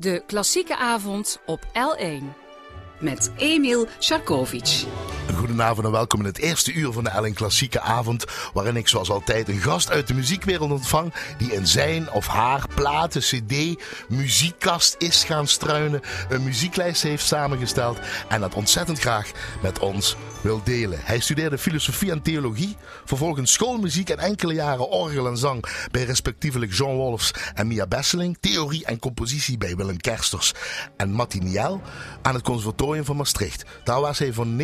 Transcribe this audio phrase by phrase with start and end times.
[0.00, 2.24] De klassieke avond op L1.
[3.00, 4.84] Met Emil Sharkovic.
[5.34, 8.24] Goedenavond en welkom in het eerste uur van de Ellen Klassieke Avond.
[8.52, 11.12] Waarin ik zoals altijd een gast uit de muziekwereld ontvang.
[11.38, 16.00] Die in zijn of haar platen, cd, muziekkast is gaan struinen.
[16.28, 17.98] Een muzieklijst heeft samengesteld.
[18.28, 19.30] En dat ontzettend graag
[19.62, 20.98] met ons wil delen.
[21.02, 22.76] Hij studeerde filosofie en theologie.
[23.04, 25.64] Vervolgens schoolmuziek en enkele jaren orgel en zang.
[25.90, 28.36] Bij respectievelijk Jean Wolfs en Mia Besseling.
[28.40, 30.52] Theorie en compositie bij Willem Kersters
[30.96, 31.80] en Martiniel
[32.22, 33.64] aan het conservatorium van Maastricht.
[33.84, 34.56] Daar was hij van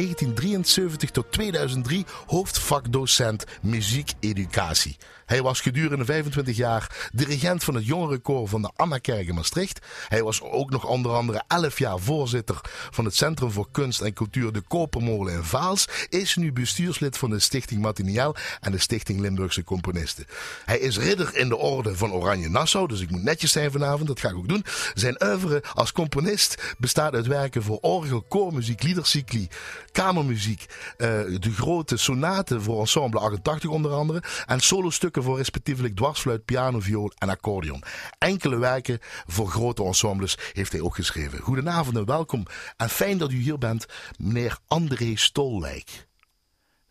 [0.57, 4.97] 1973 tot 2003 hoofdvakdocent muziekeducatie.
[5.27, 9.87] Hij was gedurende 25 jaar dirigent van het jongerenkoor van de Anna-kerk in Maastricht.
[10.09, 14.13] Hij was ook nog onder andere 11 jaar voorzitter van het Centrum voor Kunst en
[14.13, 15.89] Cultuur de Kopermolen in Vaals.
[16.09, 20.27] Is nu bestuurslid van de Stichting Martiniel en de Stichting Limburgse Componisten.
[20.65, 24.09] Hij is ridder in de orde van Oranje Nassau, dus ik moet netjes zijn vanavond,
[24.09, 24.65] dat ga ik ook doen.
[24.95, 29.49] Zijn oeuvre als componist bestaat uit werken voor orgel, koormuziek, liedercycli,
[29.93, 30.67] kamermuziek,
[30.99, 31.09] uh,
[31.41, 37.13] de grote sonaten voor ensemble 88 onder andere en solostukken voor respectievelijk dwarsfluit, piano, viool
[37.19, 37.83] en accordeon.
[38.19, 41.39] Enkele werken voor grote ensembles heeft hij ook geschreven.
[41.39, 42.47] Goedenavond en welkom.
[42.77, 43.87] En fijn dat u hier bent,
[44.19, 46.07] meneer André Stolwijk.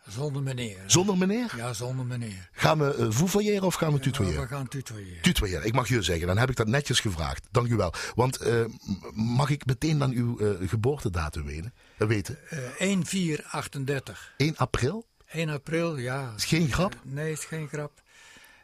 [0.08, 0.78] Zonder meneer.
[0.86, 1.54] Zonder meneer?
[1.56, 2.50] Ja, zonder meneer.
[2.52, 4.42] Gaan we uh, voevoyeren of gaan we tutoyeren?
[4.42, 5.22] we gaan tutoyeren.
[5.22, 6.28] Tutoyeren, ik mag je zeggen.
[6.28, 7.48] Dan heb ik dat netjes gevraagd.
[7.52, 7.94] Dank u wel.
[8.16, 8.66] Want uh,
[9.14, 11.74] mag ik meteen dan uw uh, geboortedatum weten?
[11.98, 12.38] weten?
[12.78, 14.34] 1 4 38.
[14.38, 15.06] 1 april?
[15.28, 16.34] 1 april, ja.
[16.38, 16.96] Is geen grap?
[17.04, 18.04] Nee, is geen grap.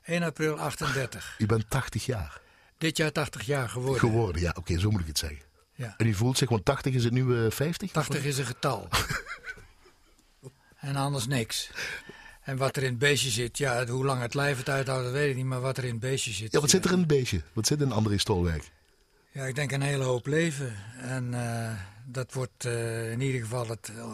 [0.03, 1.35] 1 april 38.
[1.38, 2.41] U bent 80 jaar.
[2.77, 3.99] Dit jaar 80 jaar geworden.
[3.99, 4.49] Geworden, ja.
[4.49, 5.39] Oké, okay, zo moet ik het zeggen.
[5.73, 5.94] Ja.
[5.97, 7.91] En u voelt zich, want 80 is het nu uh, 50?
[7.91, 8.88] 80 is een getal.
[10.79, 11.72] en anders niks.
[12.41, 15.13] En wat er in het beestje zit, ja, hoe lang het lijf het uithoudt, dat
[15.13, 15.45] weet ik niet.
[15.45, 16.52] Maar wat er in het beestje zit.
[16.52, 17.41] Ja, wat zit er in het beestje?
[17.53, 18.72] Wat zit in André Stolwijk?
[19.31, 20.75] Ja, ik denk een hele hoop leven.
[20.97, 21.72] En uh,
[22.12, 24.06] dat wordt uh, in ieder geval, het, uh,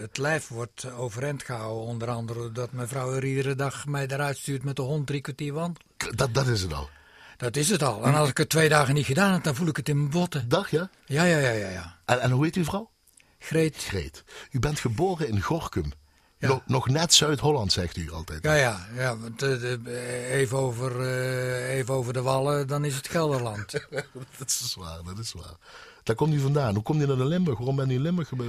[0.00, 1.84] het lijf wordt overeind gehouden.
[1.86, 5.20] Onder andere dat mijn vrouw er iedere dag mij eruit stuurt met de hond drie
[5.20, 5.88] kwartier wandelen.
[6.14, 6.88] Dat, dat is het al?
[7.36, 8.04] Dat is het al.
[8.04, 10.10] En als ik het twee dagen niet gedaan heb, dan voel ik het in mijn
[10.10, 10.48] botten.
[10.48, 10.90] Dag, ja?
[11.06, 11.68] Ja, ja, ja, ja.
[11.68, 11.96] ja.
[12.04, 12.90] En, en hoe heet uw vrouw?
[13.38, 13.76] Greet.
[13.76, 14.24] Greet.
[14.50, 15.92] U bent geboren in Gorkum.
[16.38, 16.48] Ja.
[16.48, 18.42] Nog, nog, net Zuid-Holland, zegt u altijd.
[18.42, 18.86] Ja, ja.
[18.94, 23.72] ja want, uh, even, over, uh, even over de wallen, dan is het Gelderland.
[24.38, 25.56] dat is waar, dat is waar.
[26.04, 26.74] Daar komt u vandaan.
[26.74, 27.58] Hoe komt u naar de Limburg?
[27.58, 28.30] Waarom bent u in Limburg?
[28.32, 28.42] Uh,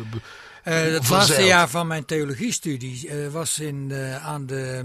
[0.63, 4.77] het laatste jaar van mijn theologiestudie was in de, aan de,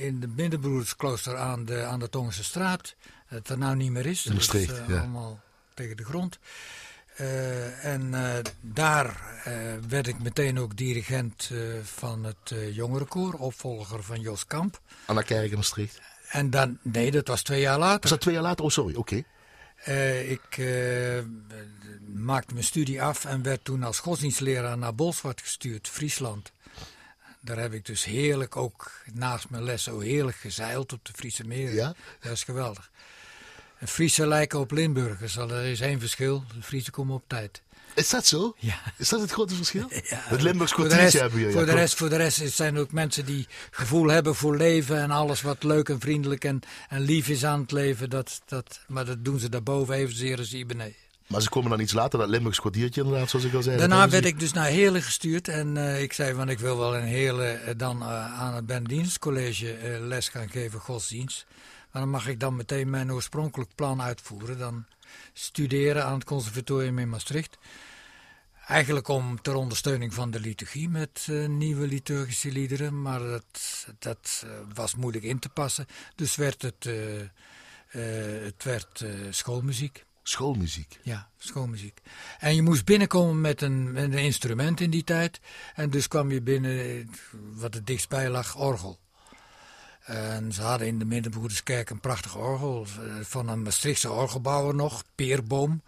[0.00, 2.94] in de Middenbroedersklooster aan de, aan de Tongense straat.
[3.28, 4.26] Dat er nou niet meer is.
[4.26, 4.98] In dat is, ja.
[4.98, 5.40] allemaal
[5.74, 6.38] tegen de grond.
[7.20, 9.52] Uh, en uh, daar uh,
[9.88, 11.50] werd ik meteen ook dirigent
[11.82, 14.80] van het jongerenkoor, opvolger van Jos Kamp.
[15.06, 16.00] Aan de kerk in Maastricht?
[16.28, 18.00] En dan, nee, dat was twee jaar later.
[18.00, 18.64] Was dat twee jaar later?
[18.64, 19.00] Oh, sorry, oké.
[19.00, 19.24] Okay.
[20.28, 20.58] Ik
[22.14, 26.52] maakte mijn studie af en werd toen als godsdienstleraar naar Bolsward gestuurd, Friesland.
[27.40, 31.44] Daar heb ik dus heerlijk ook naast mijn les zo heerlijk gezeild op de Friese
[31.44, 31.74] meren.
[31.74, 31.94] Ja?
[32.20, 32.90] Dat is geweldig.
[33.84, 36.44] Friesen lijken op Limburgers, er is één verschil.
[36.54, 37.62] De Friesen komen op tijd.
[37.98, 38.54] Is dat zo?
[38.58, 38.80] Ja.
[38.96, 39.86] Is dat het grote verschil?
[40.08, 40.20] Ja.
[40.20, 41.54] Het Limburgs rest, hebben jullie.
[41.54, 45.00] Voor, de rest, voor de rest zijn er ook mensen die gevoel hebben voor leven
[45.00, 48.10] en alles wat leuk en vriendelijk en, en lief is aan het leven.
[48.10, 50.94] Dat, dat, maar dat doen ze daarboven evenzeer als hier beneden.
[51.26, 53.76] Maar ze komen dan iets later, dat Limburgs kwartiertje inderdaad, zoals ik al zei.
[53.76, 56.96] Daarna werd ik dus naar Heerlen gestuurd en uh, ik zei van ik wil wel
[56.96, 61.46] in Heerlen uh, dan uh, aan het Benedienstcollege les gaan geven, godsdienst.
[61.92, 64.58] Maar dan mag ik dan meteen mijn oorspronkelijk plan uitvoeren.
[64.58, 64.84] Dan
[65.32, 67.58] studeren aan het conservatorium in Maastricht.
[68.68, 73.02] Eigenlijk om ter ondersteuning van de liturgie met uh, nieuwe liturgische liederen.
[73.02, 75.86] Maar dat, dat uh, was moeilijk in te passen.
[76.14, 76.94] Dus werd het, uh,
[78.44, 80.04] het werd, schoolmuziek.
[80.22, 80.98] Schoolmuziek?
[81.02, 82.00] Ja, schoolmuziek.
[82.38, 85.40] En je moest binnenkomen met een, met een instrument in die tijd.
[85.74, 87.10] En dus kwam je binnen,
[87.54, 88.98] wat het dichtstbij lag, orgel.
[90.04, 92.86] En ze hadden in de Middenbroederskerk een prachtig orgel
[93.22, 95.82] van een Maastrichtse orgelbouwer nog, Peerboom.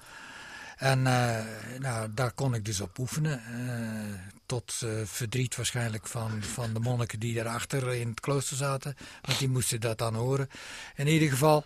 [0.80, 1.36] En uh,
[1.78, 3.42] nou, daar kon ik dus op oefenen.
[3.50, 4.14] Uh,
[4.46, 8.96] tot uh, verdriet waarschijnlijk van, van de monniken die daarachter in het klooster zaten.
[9.22, 10.48] Want die moesten dat dan horen.
[10.96, 11.64] In ieder geval...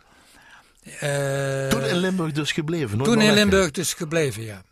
[1.69, 3.02] toen in Limburg dus gebleven?
[3.02, 4.62] Toen in Limburg dus gebleven, ja.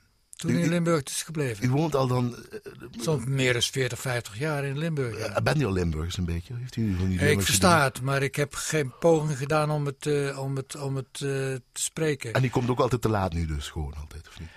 [0.42, 1.64] Toen u, in Limburg dus gebleven.
[1.64, 2.36] U woont al dan...
[2.52, 2.58] Uh,
[3.00, 5.18] Soms meer dan 40, 50 jaar in Limburg.
[5.18, 5.30] Ja.
[5.30, 6.54] Uh, bent u al Limburgs een beetje?
[6.56, 10.06] Heeft u van die ik versta het, maar ik heb geen poging gedaan om het,
[10.06, 12.32] uh, om het, om het te spreken.
[12.32, 14.48] En die komt ook altijd te laat nu dus, gewoon altijd, of niet?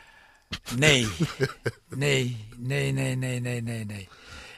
[0.79, 1.07] Nee,
[1.89, 4.07] nee, nee, nee, nee, nee, nee, nee.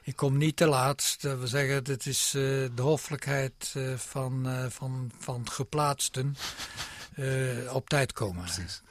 [0.03, 1.17] Ik kom niet te laat.
[1.19, 6.35] Dat wil zeggen, het is de hoffelijkheid van, van, van geplaatsten.
[7.17, 8.43] eh, op tijd komen.
[8.43, 8.81] Precies.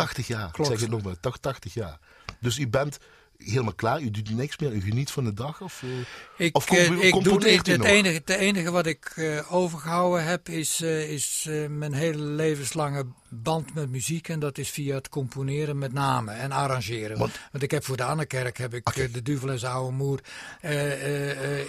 [0.00, 0.70] 80 jaar, Klopt.
[0.70, 1.98] ik zeg het nog maar, 80 jaar.
[2.40, 2.98] Dus u bent
[3.38, 5.60] helemaal klaar, u doet niks meer, u geniet van de dag?
[5.60, 7.86] Of, eh, Ik, of eh, ik doe het, nog?
[7.86, 13.90] enige, het enige wat ik eh, overgehouden heb is, is mijn hele levenslange band met
[13.90, 14.28] muziek.
[14.28, 17.18] En dat is via het componeren met name en arrangeren.
[17.18, 20.20] Want- Want ik heb voor de Annekerk heb ik de Duvel en zijn oude moer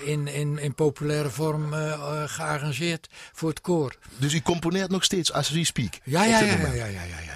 [0.05, 1.73] in, in, in populaire vorm
[2.25, 3.95] gearrangeerd voor het koor.
[4.17, 5.93] Dus u componeert nog steeds as we speak?
[6.03, 7.30] Ja, ja, ja, ja, ja, ja,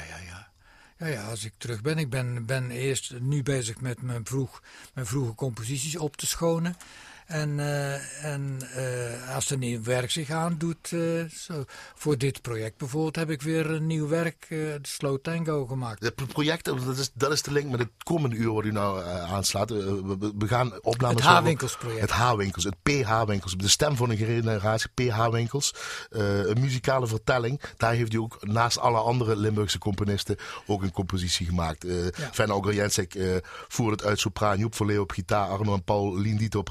[0.98, 1.30] ja, ja.
[1.30, 1.98] Als ik terug ben.
[1.98, 4.64] Ik ben, ben eerst nu bezig met mijn, vroeg,
[4.94, 6.76] mijn vroege composities op te schonen.
[7.26, 11.64] En, eh, en eh, als er nieuw werk zich aandoet, eh zo,
[11.96, 16.04] voor dit project bijvoorbeeld, heb ik weer een nieuw werk, de Slow Tango, gemaakt.
[16.04, 19.04] Het project, dat is, dat is de link met het komende uur wat u nou
[19.06, 19.70] aanslaat.
[19.70, 21.24] We, gaan opnames...
[21.24, 22.02] Het H-winkelsproject.
[22.02, 23.56] Het H-winkels, het PH-winkels.
[23.58, 25.74] De stem van een generatie, PH-winkels.
[26.10, 27.62] Een muzikale vertelling.
[27.78, 30.36] Daar heeft hij ook naast alle andere Limburgse componisten
[30.66, 31.84] ook een compositie gemaakt.
[31.84, 32.30] Eh Ja.
[32.32, 33.36] Fenna eh
[33.68, 36.70] voerde het uit sopraan, Joep Verleeuw op gitaar, Arno en Paul Lindiet op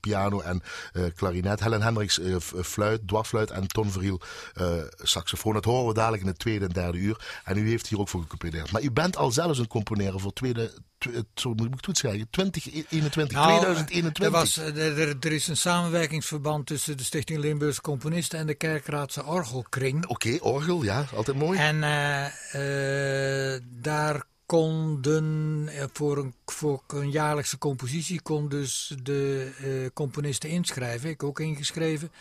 [0.00, 1.60] piano en eh klarinet.
[1.60, 4.20] Helen Hendricks eh, f- fluit, dwarsfluit en Ton Verriel
[4.54, 4.72] eh,
[5.02, 5.52] saxofoon.
[5.54, 7.40] Dat horen we dadelijk in het tweede en derde uur.
[7.44, 8.72] En u heeft hier ook voor gecomponeerd.
[8.72, 11.98] Maar u bent al zelfs een componeren voor tweede, tw- eh, zo moet ik het
[11.98, 14.24] zeggen, 2021, Nou, 2021.
[14.24, 18.54] Er, was, eh, er, er- is een samenwerkingsverband tussen de Stichting Limburgse Componisten en de
[18.54, 20.06] Kerkraadse Orgelkring.
[20.06, 21.58] Oké, orgel, ja, altijd mooi.
[21.58, 29.50] En eh, eh, daar konden eh, voor een, voor een jaarlijkse compositie kon dus de
[29.62, 31.10] eh, componisten inschrijven.
[31.10, 32.12] Ik ook ingeschreven.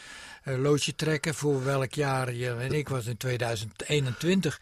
[0.44, 4.62] Een loodje trekken voor welk jaar je en ik was in 2021.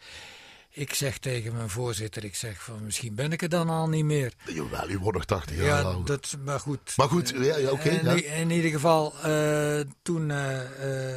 [0.76, 4.04] Ik zeg tegen mijn voorzitter, ik zeg van misschien ben ik er dan al niet
[4.04, 4.32] meer.
[4.44, 6.96] Jawel, u wordt nog 80 jaar Ja, dat, maar goed.
[6.96, 7.88] Maar goed, ja, ja, oké.
[7.88, 8.34] in, ja.
[8.34, 10.60] in ieder geval, eh, toen, eh,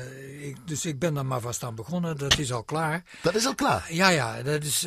[0.01, 2.17] eh, ik, dus ik ben daar maar vast aan begonnen.
[2.17, 3.03] Dat is al klaar.
[3.21, 3.87] Dat is al klaar.
[3.89, 4.85] Ja, ja, dat is,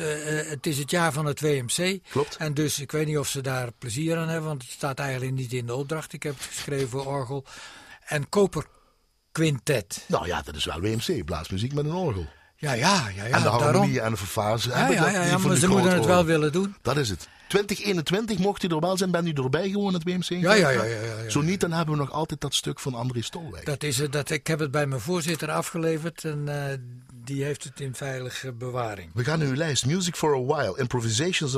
[0.49, 1.99] het is het jaar van het WMC.
[2.09, 2.35] Klopt.
[2.35, 5.33] En dus ik weet niet of ze daar plezier aan hebben, want het staat eigenlijk
[5.33, 6.13] niet in de opdracht.
[6.13, 7.45] Ik heb het geschreven voor orgel.
[8.05, 8.65] En Koper
[9.31, 10.05] Quintet.
[10.07, 12.27] Nou ja, dat is wel WMC, blaasmuziek met een orgel.
[12.63, 14.69] Ja, ja, ja, ja en de harmonie en de verfase.
[14.69, 16.75] Ja, ja, ja, ja, maar ze moeten het wel willen doen.
[16.81, 17.27] Dat is het.
[17.47, 20.29] 2021 mocht u er wel zijn, bent u erbij gewoon het WMC?
[20.29, 21.29] Ja, ja, ja, ja, ja, ja.
[21.29, 23.65] Zo niet, dan hebben we nog altijd dat stuk van André Stolwijk.
[23.65, 26.77] Dat is het, dat, ik heb het bij mijn voorzitter afgeleverd en eh,
[27.23, 29.11] die heeft het in veilige bewaring.
[29.13, 29.85] We gaan naar uw lijst.
[29.85, 30.77] Music for a While.
[30.77, 31.57] Improvisations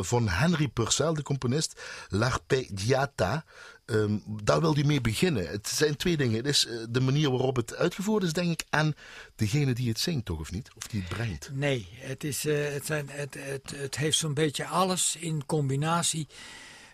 [0.00, 1.80] van Henry Purcell, de componist.
[2.08, 3.44] L'Arpeggiata.
[3.86, 5.48] Um, daar wil u mee beginnen.
[5.48, 6.36] Het zijn twee dingen.
[6.36, 8.64] Het is uh, de manier waarop het uitgevoerd is, denk ik.
[8.70, 8.94] En
[9.36, 10.70] degene die het zingt, toch of niet?
[10.76, 11.50] Of die het brengt.
[11.52, 16.28] Nee, het, is, uh, het, zijn, het, het, het heeft zo'n beetje alles in combinatie.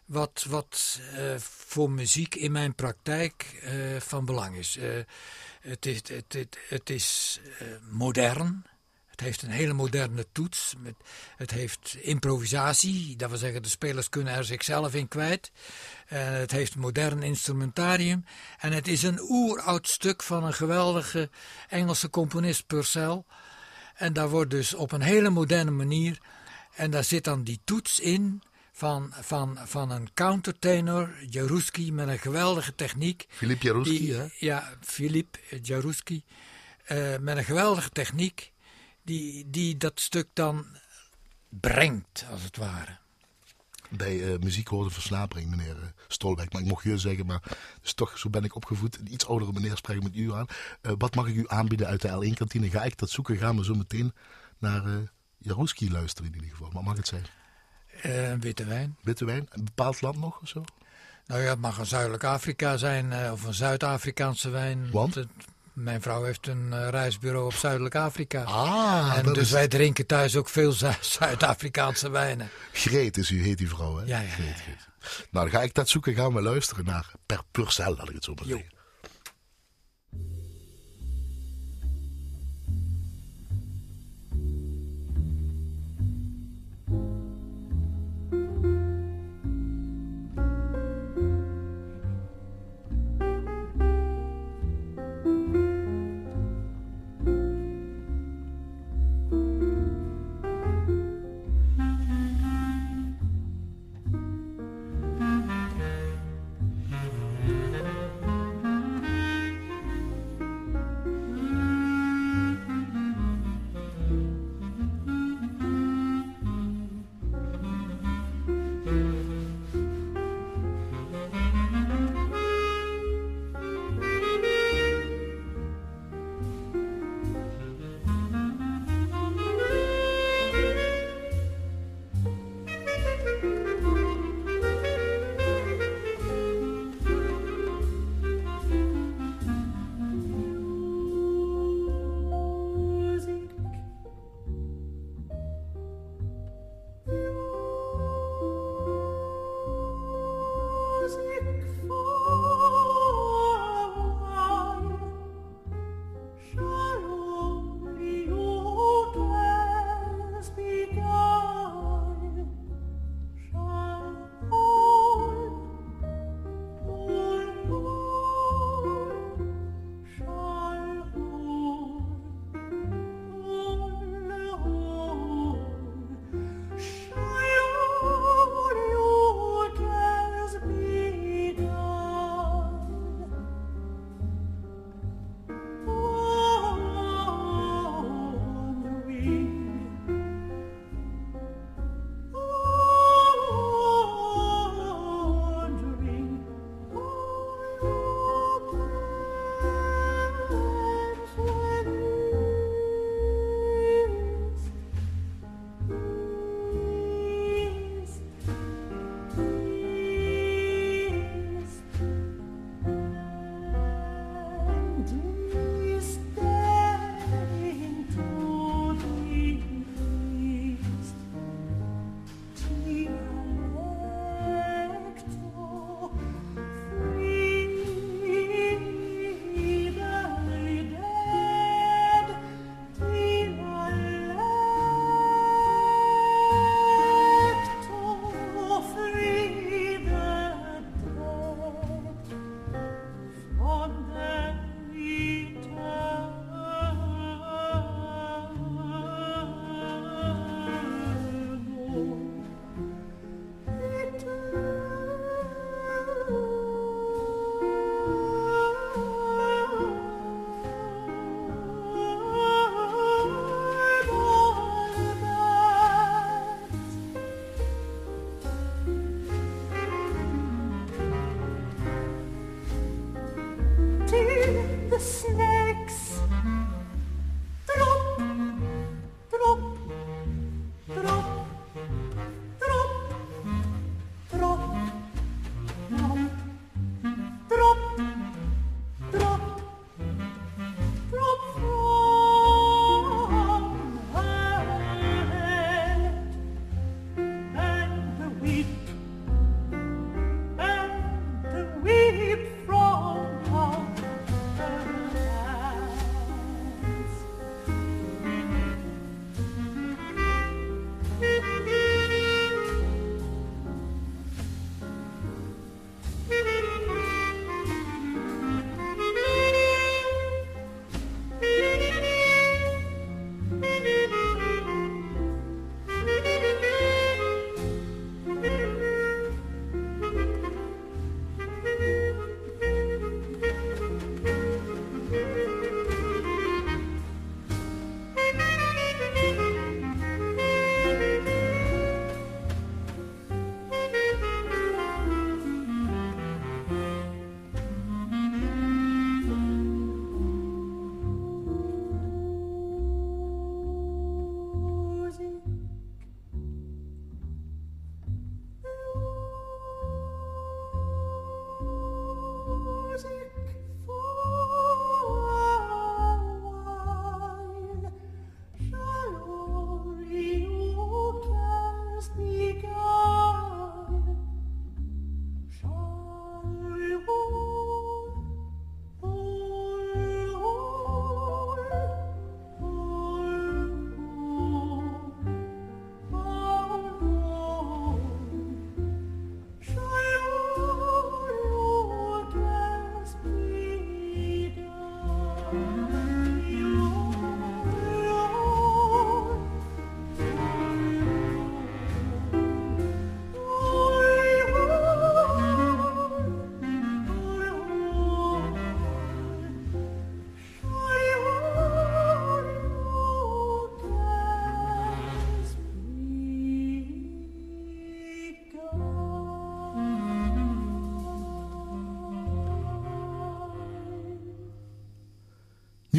[0.05, 3.63] Wat, wat uh, voor muziek in mijn praktijk
[3.99, 4.79] van belang is.
[5.61, 7.41] Het is, het, het, het is
[7.91, 8.65] modern.
[9.21, 10.75] Het heeft een hele moderne toets.
[10.79, 10.95] Met,
[11.37, 13.17] het heeft improvisatie.
[13.17, 15.51] Dat wil zeggen, de spelers kunnen er zichzelf in kwijt.
[16.07, 18.25] het heeft een modern instrumentarium.
[18.59, 21.31] En het is een oeroud stuk van een geweldige
[21.69, 23.23] Engelse componist Purcell.
[23.95, 26.19] En daar wordt dus op een hele moderne manier.
[26.75, 32.19] En daar zit dan die toets in van, van, van een countertenor, Jaruski, met een
[32.19, 33.27] geweldige techniek.
[33.29, 34.27] Filip Jaruski, hè?
[34.39, 36.25] Ja, Filip Jaruski.
[36.89, 38.53] Uh, met een geweldige techniek,
[39.03, 40.67] die, die dat stuk dan
[41.49, 42.99] brengt, als het ware.
[43.91, 46.53] Bij uh, muziek hoort een versnapering, meneer uh, Stolwijk.
[46.53, 47.43] Maar ik mocht je zeggen, maar
[47.81, 48.99] dus toch, zo ben ik opgevoed.
[48.99, 50.47] Een iets oudere meneer spreekt met u aan.
[50.83, 52.71] Uh, wat mag ik u aanbieden uit de L1-kantine?
[52.71, 53.37] Ga ik dat zoeken?
[53.37, 54.13] Gaan we zo meteen
[54.59, 54.97] naar uh,
[55.39, 56.71] Jaruski luisteren in ieder geval.
[56.71, 57.27] Maar mag het zijn?
[58.41, 58.97] Witte wijn.
[59.03, 59.47] Witte wijn?
[59.51, 60.65] Een bepaald land nog of zo?
[61.27, 64.91] Nou ja, het mag een Zuidelijk Afrika zijn of een Zuid-Afrikaanse wijn.
[64.91, 65.15] Want?
[65.15, 65.29] Het,
[65.83, 68.43] mijn vrouw heeft een uh, reisbureau op Zuidelijk Afrika.
[68.43, 69.51] Ah, en dus is...
[69.51, 70.73] wij drinken thuis ook veel
[71.19, 72.51] Zuid-Afrikaanse wijnen.
[72.73, 74.05] Greet is u, heet die vrouw, hè?
[74.05, 74.29] Ja, ja.
[74.29, 74.89] Greet, Greet.
[75.31, 76.15] Nou, dan ga ik dat zoeken.
[76.15, 78.80] Gaan we luisteren naar Per Purcell, laat ik het zo maar zeggen.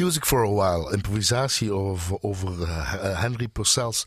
[0.02, 4.04] Music for a While, improvisatie over, over uh, Henry Purcell's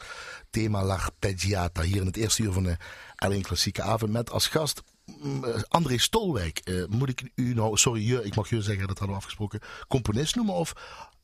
[0.49, 1.81] thema L'Arpeggiata.
[1.81, 2.77] Hier in het eerste uur van de
[3.15, 4.83] Alleen Klassieke Avond met als gast
[5.21, 6.61] mm, André Stolwijk.
[6.63, 9.59] Uh, moet ik u nou, sorry, je, ik mag je zeggen, dat hadden we afgesproken,
[9.87, 10.73] componist noemen of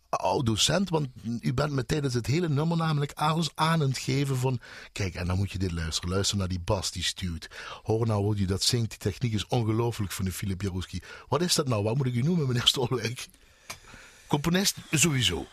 [0.09, 0.89] oud docent?
[0.89, 1.07] Want
[1.39, 4.59] u bent me tijdens het hele nummer namelijk alles aan het geven van...
[4.91, 6.09] Kijk, en dan moet je dit luisteren.
[6.09, 7.49] Luister naar die bas die stuurt.
[7.83, 8.89] Hoor nou hoe je dat zingt.
[8.89, 11.01] Die techniek is ongelooflijk van de Filip Jarouski.
[11.27, 11.83] Wat is dat nou?
[11.83, 13.27] Wat moet ik u noemen, meneer Stolwijk?
[14.31, 15.47] Componist sowieso.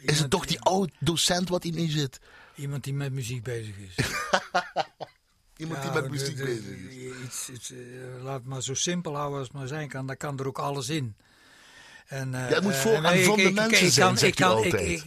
[0.00, 2.20] Is het toch die oud docent wat in zit?
[2.54, 3.94] Iemand die met muziek bezig is.
[5.56, 7.24] Iemand die met muziek bezig is.
[7.24, 7.78] Iets, iets, uh,
[8.22, 10.06] laat het maar zo simpel houden als het maar zijn kan.
[10.06, 11.16] Daar kan er ook alles in.
[12.06, 15.04] En, uh, ja, het moet voor uh, aan van de mensen zijn, zegt u altijd.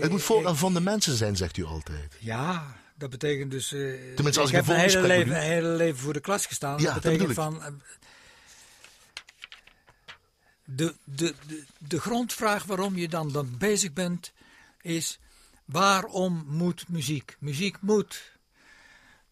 [0.00, 2.16] het moet voor aan van de mensen zijn, zegt u altijd.
[2.18, 3.68] Ja, dat betekent dus...
[3.68, 6.78] Tenminste, als ik heb mijn hele leven, hele leven voor de klas gestaan.
[6.78, 7.82] Ja, dat betekent dat van
[10.76, 14.32] de, de, de, de grondvraag waarom je dan, dan bezig bent
[14.80, 15.18] is...
[15.70, 17.36] Waarom moet muziek?
[17.38, 18.38] Muziek moet.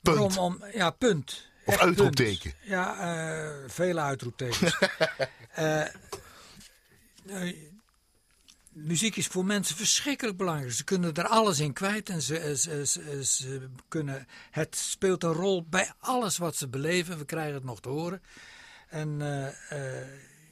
[0.01, 0.17] Punt.
[0.17, 1.51] Waarom om, ja, punt.
[1.65, 2.53] Of Echt uitroepteken.
[2.53, 2.69] Punt.
[2.69, 4.77] Ja, uh, vele uitroeptekens.
[5.59, 5.85] uh,
[8.73, 10.73] muziek is voor mensen verschrikkelijk belangrijk.
[10.73, 15.33] Ze kunnen er alles in kwijt en ze, ze, ze, ze, kunnen, het speelt een
[15.33, 17.19] rol bij alles wat ze beleven.
[17.19, 18.23] We krijgen het nog te horen.
[18.89, 19.47] En uh,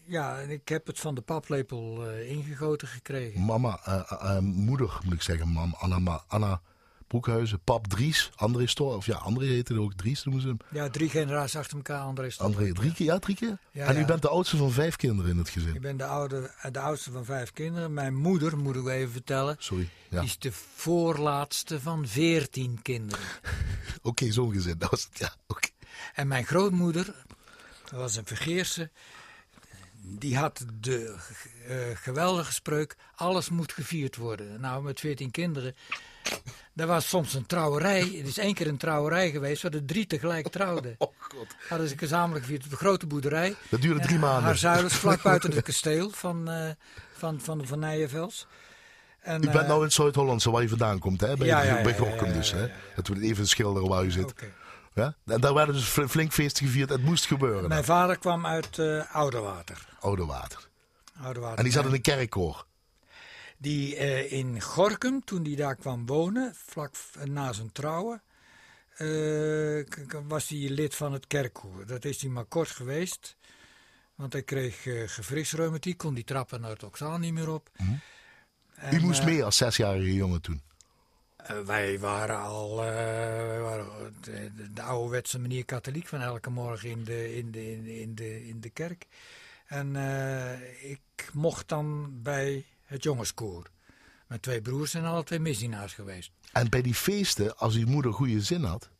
[0.06, 3.44] ja, ik heb het van de paplepel uh, ingegoten gekregen.
[3.44, 6.60] Mama, uh, uh, moeder moet ik zeggen, mam, Anna, Anna
[7.06, 10.58] Broekhuizen, pap Dries, André Stor, of ja, André heette ook, Dries noemen ze hem.
[10.70, 12.46] Ja, drie generaties achter elkaar, André Stor.
[12.46, 13.58] André, drie keer, ja, drie keer?
[13.70, 15.75] Ja, en u bent de oudste van vijf kinderen in het gezin?
[15.75, 17.94] Ik ben de, oude, de oudste van vijf kinderen.
[17.94, 20.22] Mijn moeder, moet ik even vertellen, Sorry, ja.
[20.22, 23.25] is de voorlaatste van veertien kinderen.
[23.96, 25.52] oké, okay, zo'n gezin, dat was het, ja, oké.
[25.52, 25.70] Okay.
[26.14, 27.14] En mijn grootmoeder,
[27.90, 28.90] dat was een Vergeerse,
[30.08, 31.14] die had de
[31.68, 34.60] uh, geweldige spreuk: alles moet gevierd worden.
[34.60, 35.75] Nou, met veertien kinderen.
[36.75, 38.00] Er was soms een trouwerij.
[38.00, 40.95] Het is één keer een trouwerij geweest waar de drie tegelijk trouwden.
[41.06, 41.47] Oh, God.
[41.69, 43.54] Hadden ze gezamenlijk gevierd op de grote boerderij.
[43.69, 44.45] Dat duurde drie maanden.
[44.45, 46.71] Haar zuilers vlak buiten het kasteel van, uh,
[47.12, 48.47] van, van, van Nijenvels.
[49.21, 51.36] En, U bent uh, nou in Zuid-Hollandse waar je vandaan komt, hè?
[51.36, 52.71] Bij, ja, ja, bij Gorkum dus, hè?
[52.97, 54.30] Dat we het even schilderen waar u zit.
[54.30, 54.52] Okay.
[54.97, 55.17] Ja?
[55.26, 56.89] En daar werden dus flink feesten gevierd.
[56.89, 57.69] Het moest gebeuren.
[57.69, 59.89] Mijn vader kwam uit uh, Oudewater.
[60.00, 60.69] Oudewater.
[61.21, 61.59] Oudewater.
[61.59, 62.67] En die zat in een kerkkoor.
[63.59, 68.23] Die uh, in Gorkum, toen hij daar kwam wonen, vlak na zijn trouwen,
[68.99, 69.85] uh,
[70.26, 71.87] was hij lid van het kerkkoor.
[71.87, 73.37] Dat is hij maar kort geweest.
[74.15, 77.69] Want hij kreeg uh, gewrichtsreumatiek, kon die trappen naar het octaal niet meer op.
[77.76, 78.00] Mm.
[78.75, 80.63] En, U moest mee als zesjarige jongen toen?
[81.50, 82.76] Uh, wij waren al
[83.63, 83.87] waren
[84.21, 88.15] de, de, ouderwetse manier katholiek van elke morgen in de, in de, in de, in
[88.15, 89.06] de, in de kerk.
[89.67, 93.71] En uh, ik mocht dan bij het jongenskoor.
[94.26, 96.30] Mijn twee broers zijn alle twee misdienaars geweest.
[96.52, 98.91] En bij die feesten, als uw moeder goede zin had,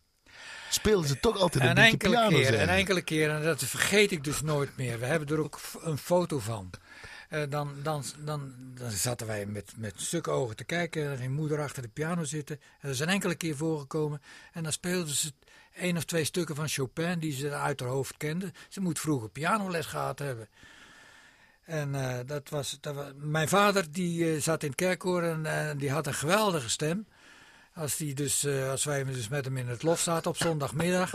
[0.71, 2.69] speelden ze toch altijd een, een beetje enkele piano keer, zijn.
[2.69, 4.99] Een enkele keer, en dat vergeet ik dus nooit meer.
[4.99, 6.71] We hebben er ook een foto van.
[7.31, 11.11] Uh, dan, dan, dan, dan zaten wij met, met stukken ogen te kijken.
[11.11, 12.57] En ging moeder achter de piano zitten.
[12.57, 14.23] En dat is een enkele keer voorgekomen.
[14.53, 15.33] En dan speelden ze
[15.75, 18.53] één of twee stukken van Chopin die ze uit haar hoofd kenden.
[18.69, 20.49] Ze moet vroeger pianoles gehad hebben.
[21.65, 22.79] En uh, dat, was,
[23.17, 27.07] mijn vader die uh, zat in het kerkkoor en die had een geweldige stem.
[27.75, 31.11] Als, die dus, als wij dus met hem in het lof zaten op zondagmiddag,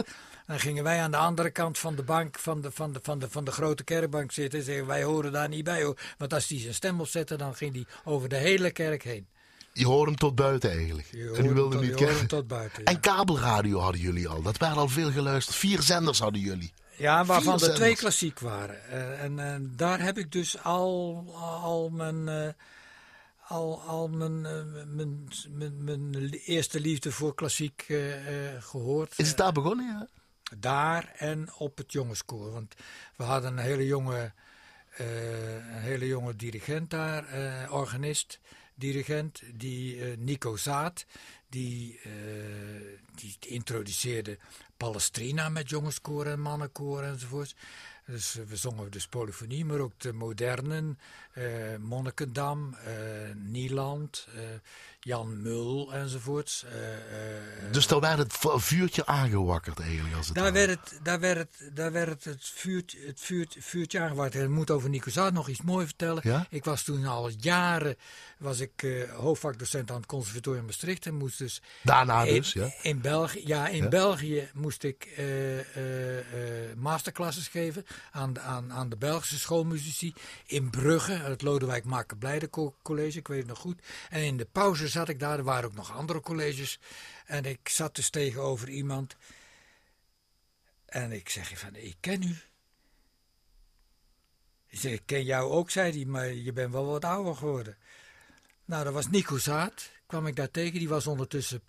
[0.51, 3.19] dan gingen wij aan de andere kant van de bank, van de, van de, van
[3.19, 5.83] de, van de grote kerkbank zitten en zeggen wij horen daar niet bij.
[5.83, 5.97] Hoor.
[6.17, 9.27] Want als hij zijn stem opzette, dan ging hij over de hele kerk heen.
[9.73, 11.07] Je hoort hem tot buiten eigenlijk.
[11.35, 12.83] en u wilde niet hem tot buiten.
[12.83, 12.91] Ja.
[12.91, 14.41] En kabelradio hadden jullie al.
[14.41, 15.57] Dat werd al veel geluisterd.
[15.57, 16.73] Vier zenders hadden jullie.
[16.95, 18.79] Ja, waarvan er twee klassiek waren.
[18.89, 21.25] Uh, en uh, daar heb ik dus al,
[21.61, 22.27] al mijn.
[22.27, 22.47] Uh,
[23.47, 27.85] al, al mijn, mijn, mijn, mijn, eerste liefde voor klassiek
[28.59, 29.13] gehoord.
[29.17, 30.07] Is het daar begonnen, ja?
[30.57, 32.51] Daar en op het jongenskoor.
[32.51, 32.75] Want
[33.15, 34.31] we hadden een hele jonge,
[34.97, 37.25] een hele jonge dirigent daar,
[37.71, 38.39] organist
[38.75, 41.05] dirigent, die uh, Nico Zaat,
[41.49, 41.99] die,
[43.15, 44.37] die introduceerde
[44.77, 47.55] Palestrina met jongenskoor en mannenkoor enzovoort.
[48.05, 50.99] Dus we zongen dus polyfonie, maar ook de modernen,
[51.33, 51.43] uh,
[51.79, 52.75] Monnikendam,
[53.35, 54.27] Nieland,
[54.99, 56.65] Jan Mul enzovoorts.
[57.71, 60.15] dus daar werd het vuurtje aangewakkerd eigenlijk?
[60.15, 63.61] Als het daar, werd het, daar, werd het, daar werd het, het, vuurtje, het vuurtje,
[63.61, 64.43] vuurtje aangewakkerd.
[64.43, 66.21] Ik moet over Nico Zaat nog iets moois vertellen.
[66.25, 66.45] Ja?
[66.49, 67.95] Ik was toen al jaren
[68.37, 71.61] was ik hoofdvakdocent aan het conservatorium Maastricht en moest dus...
[71.83, 72.73] Daarna in, dus, ja?
[72.81, 73.89] In België, ja, in ja?
[73.89, 75.07] België moest ik
[76.75, 80.13] masterclasses geven aan, aan, aan de Belgische schoolmuzici
[80.45, 82.49] in Brugge, het Lodewijk Makenblijde
[82.81, 83.81] College, ik weet het nog goed.
[84.09, 86.79] En in de pauze zat ik daar, er waren ook nog andere colleges.
[87.25, 89.15] En ik zat dus tegenover iemand.
[90.85, 92.37] En ik zeg van, ik ken u.
[94.67, 97.77] Ik zeg, ik ken jou ook, zei hij, maar je bent wel wat ouder geworden.
[98.65, 100.79] Nou, dat was Nico Zaat, kwam ik daar tegen.
[100.79, 101.61] Die was ondertussen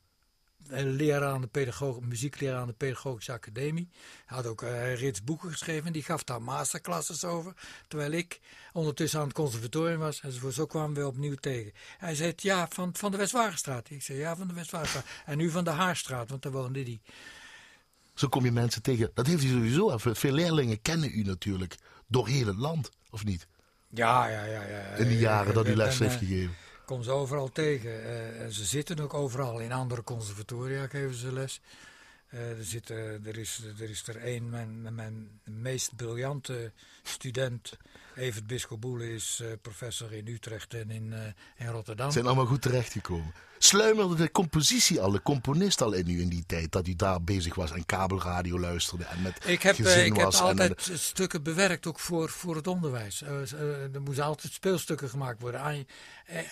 [0.68, 3.88] leraar aan de pedagoog, muziekleraar aan de Pedagogische Academie.
[4.26, 5.92] Hij had ook uh, rits boeken geschreven.
[5.92, 7.54] Die gaf daar masterclasses over.
[7.88, 8.40] Terwijl ik
[8.72, 10.20] ondertussen aan het conservatorium was.
[10.20, 11.72] En zo kwamen we opnieuw tegen.
[11.98, 13.90] Hij zei, ja, van, van de Westwagenstraat.
[13.90, 15.06] Ik zei, ja, van de Westwagenstraat.
[15.26, 17.00] En nu van de Haarstraat, want daar woonde die.
[18.14, 19.10] Zo kom je mensen tegen.
[19.14, 19.98] Dat heeft hij sowieso.
[19.98, 23.46] Veel leerlingen kennen u natuurlijk door heel het land, of niet?
[23.88, 24.62] Ja, ja, ja.
[24.62, 24.80] ja.
[24.80, 26.54] In die jaren dat u les heeft gegeven
[26.92, 27.90] kom ze overal tegen.
[27.90, 29.60] Uh, ze zitten ook overal.
[29.60, 31.60] In andere conservatoria geven ze les.
[32.30, 37.78] Uh, er, zit, er, is, er is er één, mijn, mijn meest briljante student,
[38.16, 41.14] Evert Biscoboele, is professor in Utrecht en in,
[41.56, 42.10] in Rotterdam.
[42.10, 43.32] Zijn allemaal goed terechtgekomen.
[43.58, 47.22] Sluimerde de compositie al, de componist al in u in die tijd, dat u daar
[47.22, 51.42] bezig was en kabelradio luisterde en met Ik heb, gezin ik was heb altijd stukken
[51.42, 53.22] bewerkt, ook voor, voor het onderwijs.
[53.22, 55.86] er moesten altijd speelstukken gemaakt worden.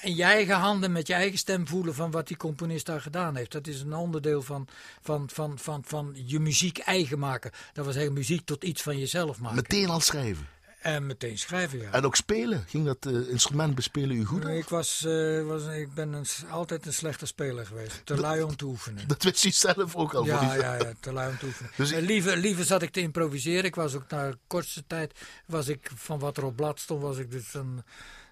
[0.02, 3.36] In je eigen handen, met je eigen stem voelen van wat die componist daar gedaan
[3.36, 3.52] heeft.
[3.52, 4.68] Dat is een onderdeel van,
[5.02, 7.50] van, van, van, van je muziek eigen maken.
[7.72, 9.56] Dat was zeggen, muziek tot iets van jezelf maken.
[9.56, 10.46] Meteen al schrijven.
[10.80, 11.92] En meteen schrijven, ja.
[11.92, 12.64] En ook spelen?
[12.66, 14.44] Ging dat uh, instrument bespelen u goed?
[14.44, 18.00] Ik, was, uh, was, ik ben een, altijd een slechte speler geweest.
[18.04, 19.08] Te lui om te oefenen.
[19.08, 20.24] Dat wist u zelf ook al.
[20.24, 21.70] Ja, ja, ja, te lui om te oefenen.
[21.76, 22.00] Dus ik...
[22.00, 23.64] liever, liever zat ik te improviseren.
[23.64, 25.14] Ik was ook na kortste tijd,
[25.46, 27.82] was ik van wat er op blad stond, was ik dus een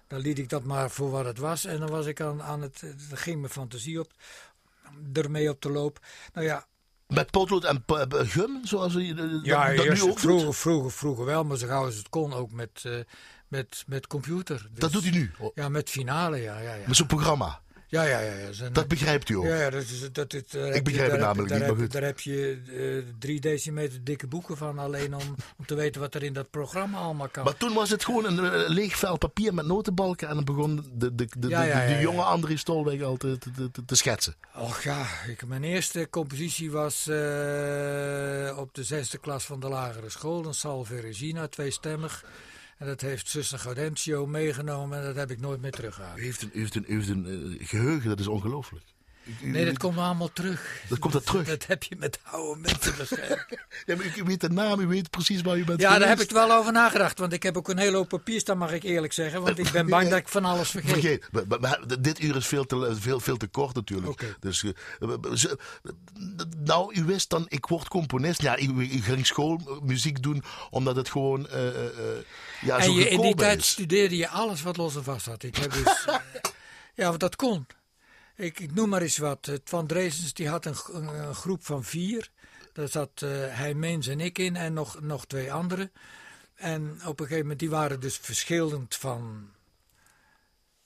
[0.09, 1.65] dan liet ik dat maar voor wat het was.
[1.65, 2.79] En dan was ik aan, aan het.
[2.81, 4.11] Dan ging mijn fantasie op.
[5.13, 5.99] ermee op de loop.
[6.33, 6.67] Nou ja.
[7.13, 11.57] Met potlood en gum, zoals je ja, dat, nu ook vroeger, vroeger, vroeger wel, maar
[11.57, 12.99] zo gauw als het kon ook met, uh,
[13.47, 14.67] met, met computer.
[14.71, 15.31] Dus, dat doet hij nu?
[15.55, 16.59] Ja, met finale, ja.
[16.59, 16.87] ja, ja.
[16.87, 17.61] Met zo'n programma?
[17.89, 18.33] Ja, ja, ja.
[18.33, 18.51] ja.
[18.51, 19.45] Zijn, dat begrijpt u ook?
[19.45, 21.91] Ja, ja dat is, dat, uh, ik begrijp het namelijk niet, maar goed.
[21.91, 26.15] Daar heb je uh, drie decimeter dikke boeken van, alleen om, om te weten wat
[26.15, 27.43] er in dat programma allemaal kan.
[27.43, 30.85] Maar toen was het gewoon een uh, leeg vel papier met notenbalken en dan begon
[30.93, 33.95] de, de, de, ja, ja, de, de jonge André Stolweg al te, te, te, te,
[33.95, 34.35] schetsen.
[34.55, 37.07] Och ja, ik, mijn eerste compositie was
[38.57, 42.25] op de zesde klas van de lagere school, een Salve Regina, tweestemmig.
[42.79, 46.17] En dat heeft zuster Gaudentio meegenomen en dat heb ik nooit meer teruggehaald.
[46.17, 48.85] U heeft een, u heeft een, u heeft een uh, geheugen, dat is ongelooflijk.
[49.41, 50.81] Nee, dat komt allemaal terug.
[50.89, 51.47] Dat komt er terug?
[51.47, 53.65] Dat heb je met oude mensen waarschijnlijk.
[53.85, 55.99] ja, maar u weet de naam, u weet precies waar u bent Ja, geweest.
[55.99, 57.19] daar heb ik wel over nagedacht.
[57.19, 59.41] Want ik heb ook een hele hoop papier staan, mag ik eerlijk zeggen.
[59.41, 60.91] Want ik ben bang dat ik van alles vergeet.
[60.91, 61.27] vergeet.
[61.31, 64.11] Maar, maar, maar, dit uur is veel te, veel, veel te kort natuurlijk.
[64.11, 64.35] Okay.
[64.39, 64.71] Dus, uh,
[66.57, 68.41] nou, u wist dan, ik word componist.
[68.41, 71.47] Ja, u ging schoolmuziek doen, omdat het gewoon...
[71.53, 71.71] Uh, uh,
[72.61, 73.69] ja, en zo je, in die tijd is.
[73.69, 75.43] studeerde je alles wat los en vast had.
[75.43, 76.05] Ik heb dus,
[76.99, 77.65] ja, want dat kon.
[78.39, 79.51] Ik, ik, noem maar eens wat.
[79.63, 80.75] Van Dresens die had een,
[81.35, 82.29] groep van vier.
[82.73, 85.91] Daar zat uh, hij, Meens en ik in en nog, nog twee anderen.
[86.55, 89.49] En op een gegeven moment, die waren dus verschillend van,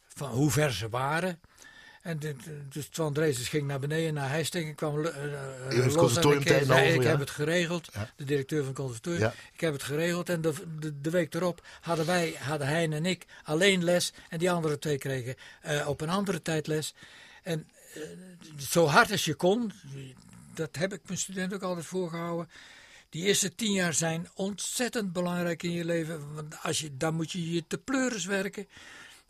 [0.08, 1.40] van hoe ver ze waren.
[2.02, 2.36] En de,
[2.70, 6.18] dus Twan Dresens ging naar beneden naar Heisting en kwam uh, uh, los.
[6.18, 7.10] En ik, over, ik ja.
[7.10, 8.10] heb het geregeld, ja.
[8.16, 9.22] de directeur van het conservatorium.
[9.22, 9.34] Ja.
[9.54, 13.06] Ik heb het geregeld en de, de, de, week erop hadden wij, hadden Hein en
[13.06, 14.14] ik alleen les.
[14.30, 15.36] En die andere twee kregen
[15.66, 16.94] uh, op een andere tijd les.
[17.44, 18.04] En uh,
[18.58, 19.72] zo hard als je kon,
[20.54, 22.50] dat heb ik mijn studenten ook altijd voorgehouden.
[23.10, 26.34] Die eerste tien jaar zijn ontzettend belangrijk in je leven.
[26.34, 28.68] Want als je, dan moet je je te pleuris werken.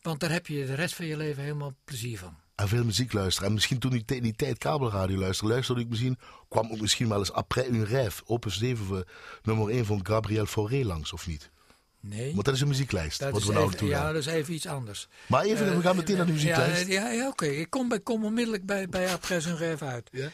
[0.02, 2.38] Want daar heb je de rest van je leven helemaal plezier van.
[2.56, 3.48] En veel muziek luisteren.
[3.48, 6.18] En misschien toen ik die tijd kabelradio luisterde, luisterde ik misschien,
[6.50, 9.08] kwam ook misschien wel eens Après un rêve, opus 7, voor,
[9.44, 11.52] nummer 1 van Gabriel Fauré langs, of niet?
[12.06, 12.34] Nee.
[12.34, 13.20] Want dat is een muzieklijst.
[13.20, 15.08] Dat wat we nou even, toe ja, dat is even iets anders.
[15.28, 16.88] Maar even, Uh, we gaan meteen naar de muzieklijst.
[16.88, 17.46] Ja, ja, ja oké.
[17.46, 20.10] Ik kom, ik kom onmiddellijk bij, bij Après un rêve uit.
[20.12, 20.30] Ja?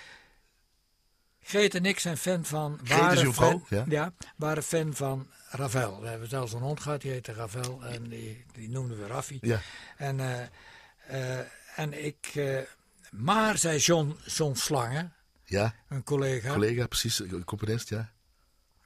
[1.39, 2.79] Greet en ik zijn fan van...
[2.81, 3.85] Uw vrouw, fan, ja?
[3.87, 6.01] ja, waren fan van Ravel.
[6.01, 7.83] We hebben zelfs een hond gehad, die heette Ravel.
[7.83, 9.37] En die, die noemden we Raffi.
[9.41, 9.61] Ja.
[9.97, 10.37] En, uh,
[11.11, 11.39] uh,
[11.75, 12.39] en ik...
[13.11, 15.09] Maar, zei John, John Slange,
[15.45, 16.53] Ja, een collega...
[16.53, 18.11] collega, precies, componist, ja.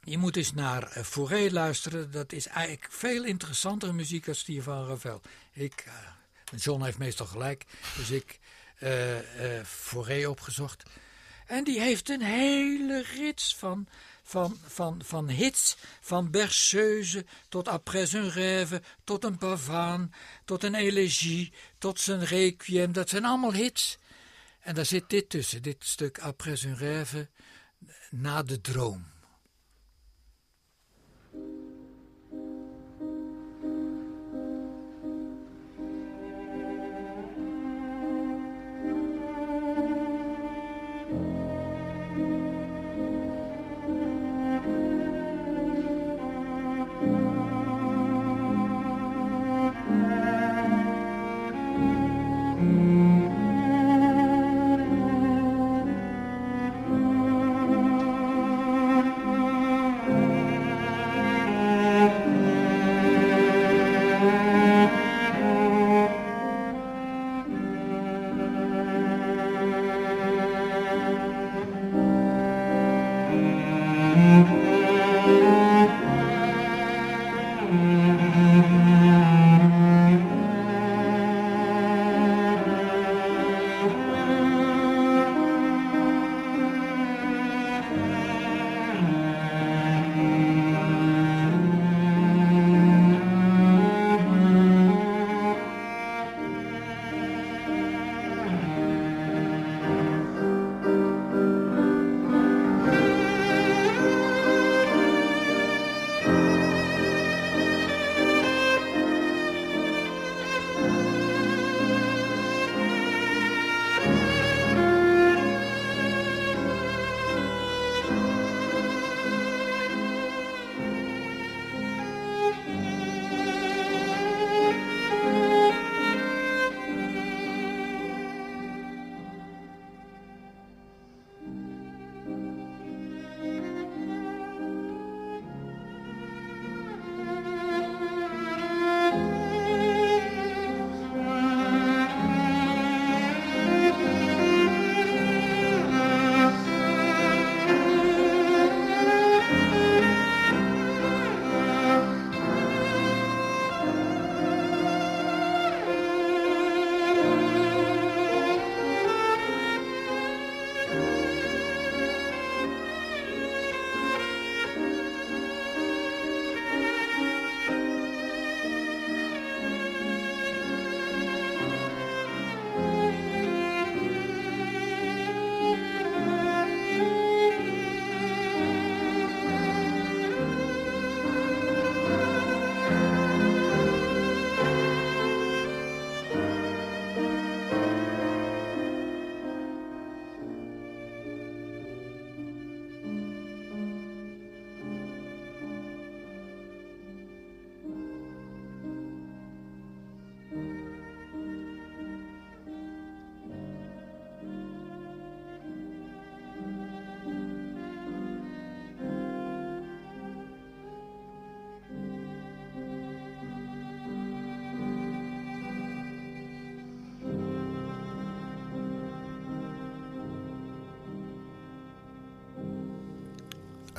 [0.04, 2.10] Je moet eens naar uh, Fauré luisteren.
[2.10, 5.20] Dat is eigenlijk veel interessantere muziek als die van Ravel.
[5.52, 7.64] Ik, uh, John heeft meestal gelijk,
[7.96, 8.38] dus ik
[8.82, 9.18] uh,
[9.64, 10.82] Fauré opgezocht.
[11.46, 13.88] En die heeft een hele rits van,
[14.22, 15.76] van, van, van hits.
[16.00, 20.08] Van Berceuse tot Après un rêve, tot een Pavane,
[20.44, 22.92] tot een Elegie, tot zijn Requiem.
[22.92, 23.98] Dat zijn allemaal hits.
[24.60, 27.28] En daar zit dit tussen, dit stuk Après un rêve,
[28.10, 29.13] na de droom.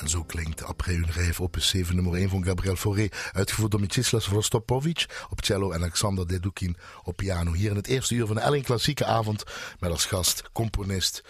[0.06, 3.10] En zo klinkt Après une rêve opus 7 nummer 1 van Gabriel Fauré.
[3.32, 7.54] Uitgevoerd door Mieczyslas Vostopovic op cello en Alexander Dedukin op piano.
[7.54, 9.44] Hier in het eerste uur van de Elling Klassieke Avond.
[9.80, 11.24] Met als gast componist,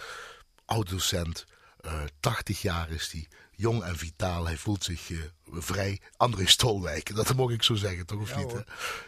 [0.64, 1.46] oud-docent.
[1.80, 3.28] Uh, 80 jaar is hij.
[3.56, 4.46] Jong en vitaal.
[4.46, 5.18] Hij voelt zich uh,
[5.52, 6.00] vrij.
[6.16, 8.20] André Stolwijk, dat mag ik zo zeggen, toch?
[8.20, 8.52] Of Ja, niet?
[8.52, 8.58] hè?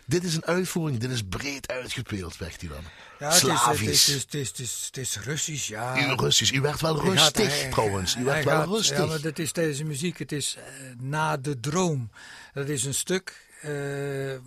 [0.07, 2.83] Dit is een uitvoering, dit is breed uitgespeeld, zegt hij dan.
[3.19, 4.09] Ja, het is, het, Slavisch.
[4.09, 6.11] is, het, is, het, is, het is Russisch, ja.
[6.11, 8.17] U Russisch, u werd wel gaat- rustig hij- trouwens.
[8.17, 8.97] U werd wel gaat- rustig.
[8.99, 10.19] Ja, maar dat is deze muziek.
[10.19, 10.63] Het is eh,
[10.99, 12.11] Na de Droom.
[12.53, 13.71] Dat is een stuk eh,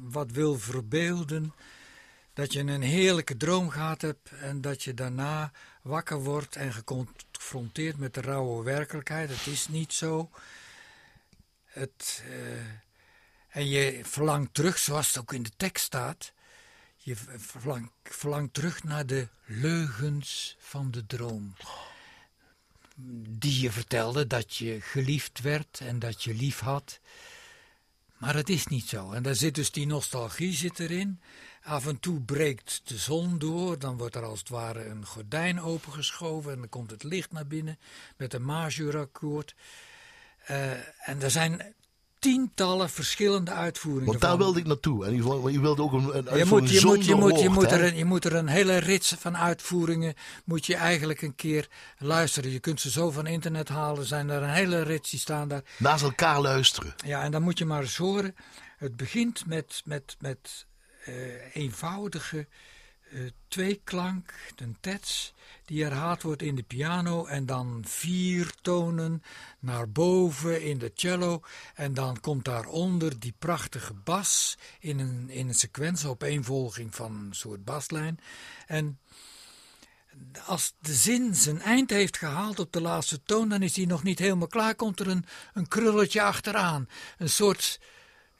[0.01, 1.53] wat wil verbeelden
[2.33, 7.30] dat je een heerlijke droom gehad hebt en dat je daarna wakker wordt en geconfronteerd
[7.95, 9.29] met de rauwe werkelijkheid.
[9.29, 10.29] Het is niet zo.
[11.65, 12.59] Het, eh,
[13.49, 16.33] en je verlangt terug, zoals het ook in de tekst staat.
[16.97, 21.55] Je verlangt, verlangt terug naar de leugens van de droom
[23.29, 26.99] die je vertelde dat je geliefd werd en dat je lief had.
[28.17, 29.11] Maar het is niet zo.
[29.11, 31.21] En daar zit dus die nostalgie zit erin.
[31.63, 35.61] Af en toe breekt de zon door, dan wordt er als het ware een gordijn
[35.61, 37.79] opengeschoven en dan komt het licht naar binnen
[38.17, 39.55] met een majorakkoord.
[40.45, 40.71] Eh
[41.09, 41.75] en er zijn
[42.21, 44.05] tientallen verschillende uitvoeringen.
[44.05, 44.39] Want daar van.
[44.39, 45.05] wilde ik naartoe.
[45.05, 45.15] En
[45.53, 47.83] u wilde ook een, een Je moet, je, moet, je, moet, je, woord, moet er
[47.83, 50.13] een, je moet er een hele rits van uitvoeringen,
[50.45, 52.51] moet je eigenlijk een keer luisteren.
[52.51, 55.63] Je kunt ze zo van internet halen, zijn er een hele rits die staan daar.
[55.77, 56.93] Naast elkaar luisteren.
[57.05, 58.35] Ja, en dan moet je maar eens horen.
[58.77, 60.65] Het begint met, met, met
[61.05, 62.47] eh, eenvoudige
[63.11, 65.33] eh, tweeklank, een tets,
[65.65, 67.25] die herhaald wordt in de piano.
[67.25, 69.23] En dan vier tonen
[69.59, 71.41] naar boven in de cello.
[71.75, 77.33] En dan komt daaronder die prachtige bas in een, in een sequentie, opeenvolging van een
[77.33, 78.19] soort baslijn.
[78.67, 78.99] En
[80.45, 84.03] als de zin zijn eind heeft gehaald op de laatste toon, dan is hij nog
[84.03, 84.75] niet helemaal klaar.
[84.75, 86.89] Komt er een, een krulletje achteraan.
[87.17, 87.79] Een soort,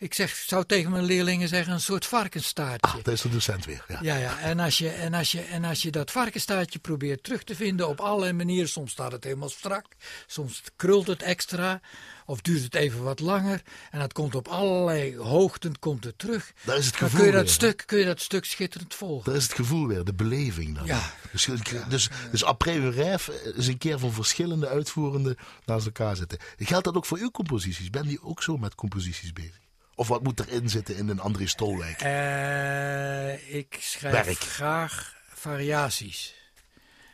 [0.02, 3.02] ik zeg, zou tegen mijn leerlingen zeggen, een soort varkensstaartje.
[3.04, 3.86] Dat is de docent weer.
[3.88, 4.00] Ja.
[4.02, 4.40] Ja, ja.
[4.40, 7.88] En, als je, en, als je, en als je dat varkenstaartje probeert terug te vinden
[7.88, 9.86] op allerlei manieren, soms staat het helemaal strak,
[10.28, 11.82] soms krult het extra,
[12.26, 13.62] of duurt het even wat langer.
[13.92, 16.54] En dat komt op allerlei hoogten komt het terug.
[16.62, 18.96] Daar is het Dan gevoel kun je dat, weer, stuk, kun je dat stuk schitterend
[18.96, 19.32] volgen.
[19.32, 20.86] Dat is het gevoel weer, de beleving dan.
[20.86, 21.14] Ja.
[21.32, 21.48] Dus,
[21.90, 23.18] dus, dus après
[23.56, 26.40] is een keer van verschillende uitvoerenden naast elkaar zitten.
[26.58, 27.90] Geldt dat ook voor uw composities?
[27.90, 29.60] Ben je ook zo met composities bezig?
[30.02, 32.02] Of wat moet erin zitten in een André Stolwijk?
[32.02, 34.38] Eh, ik schrijf Werk.
[34.38, 36.36] graag variaties.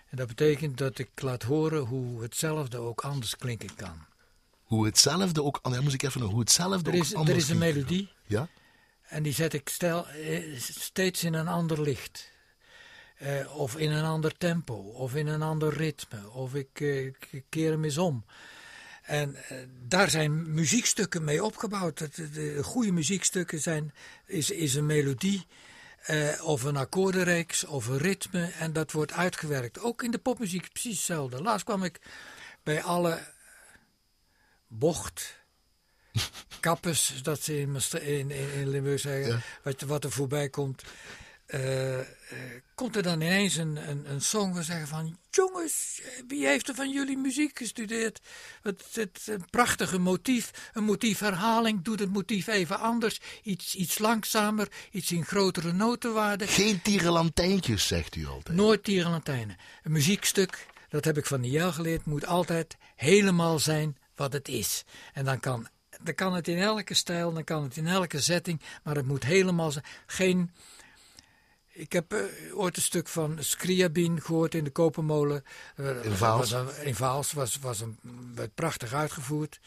[0.10, 4.06] En dat betekent dat ik laat horen hoe hetzelfde ook anders klinken kan.
[4.64, 5.60] Hoe hetzelfde ook...
[5.64, 8.48] Dan moet ik even hoe hetzelfde Er is, ook anders er is een melodie Ja?
[9.02, 12.32] en die zet ik stel, eh, steeds in een ander licht.
[13.18, 16.80] Eh, of in een ander tempo, of in een ander ritme, of ik,
[17.30, 18.26] ik keer hem eens om.
[19.08, 22.00] En eh, daar zijn muziekstukken mee opgebouwd.
[22.00, 23.94] Het- De, de goede muziekstukken zijn,
[24.26, 25.46] is, is een melodie,
[26.06, 28.46] eh, of een akkoordenreeks, of een ritme.
[28.60, 29.80] En dat wordt uitgewerkt.
[29.80, 31.42] Ook in de popmuziek precies hetzelfde.
[31.42, 32.00] Laatst kwam ik
[32.64, 33.20] bij alle
[34.68, 35.36] bocht,
[36.60, 39.40] kappes, dat ze in, in, in, Limburg zeggen, Ja.
[39.64, 40.84] wat, wat er voorbij komt.
[41.46, 42.38] eh, eh,
[42.76, 45.18] komt er dan ineens een, een, een song en zeggen van...
[45.30, 48.20] Jongens, eh, wie heeft er van jullie muziek gestudeerd?
[48.62, 51.84] Het, het, een prachtige motief, een motiefherhaling.
[51.84, 56.48] Doet het motief even anders, iets, iets langzamer, iets in grotere notenwaarde.
[56.48, 58.58] Geen tierenlantijntjes, zegt u altijd.
[58.58, 59.58] Nooit tierenlantijnen.
[59.84, 64.84] Een muziekstuk, dat heb ik van Niel geleerd, moet altijd helemaal zijn wat het is.
[65.14, 65.68] En dan kan,
[66.02, 69.24] dan kan het in elke stijl, dan kan het in elke setting, maar het moet
[69.24, 69.86] helemaal zijn.
[70.06, 70.52] Geen.
[71.78, 72.20] Ik heb eh,
[72.54, 75.44] ooit een stuk van Scriabin gehoord in de Kopermolen.
[75.76, 76.52] Eh, In Vaals?
[76.52, 78.00] Was een, in Vaals was, was een,
[78.36, 79.60] werd prachtig uitgevoerd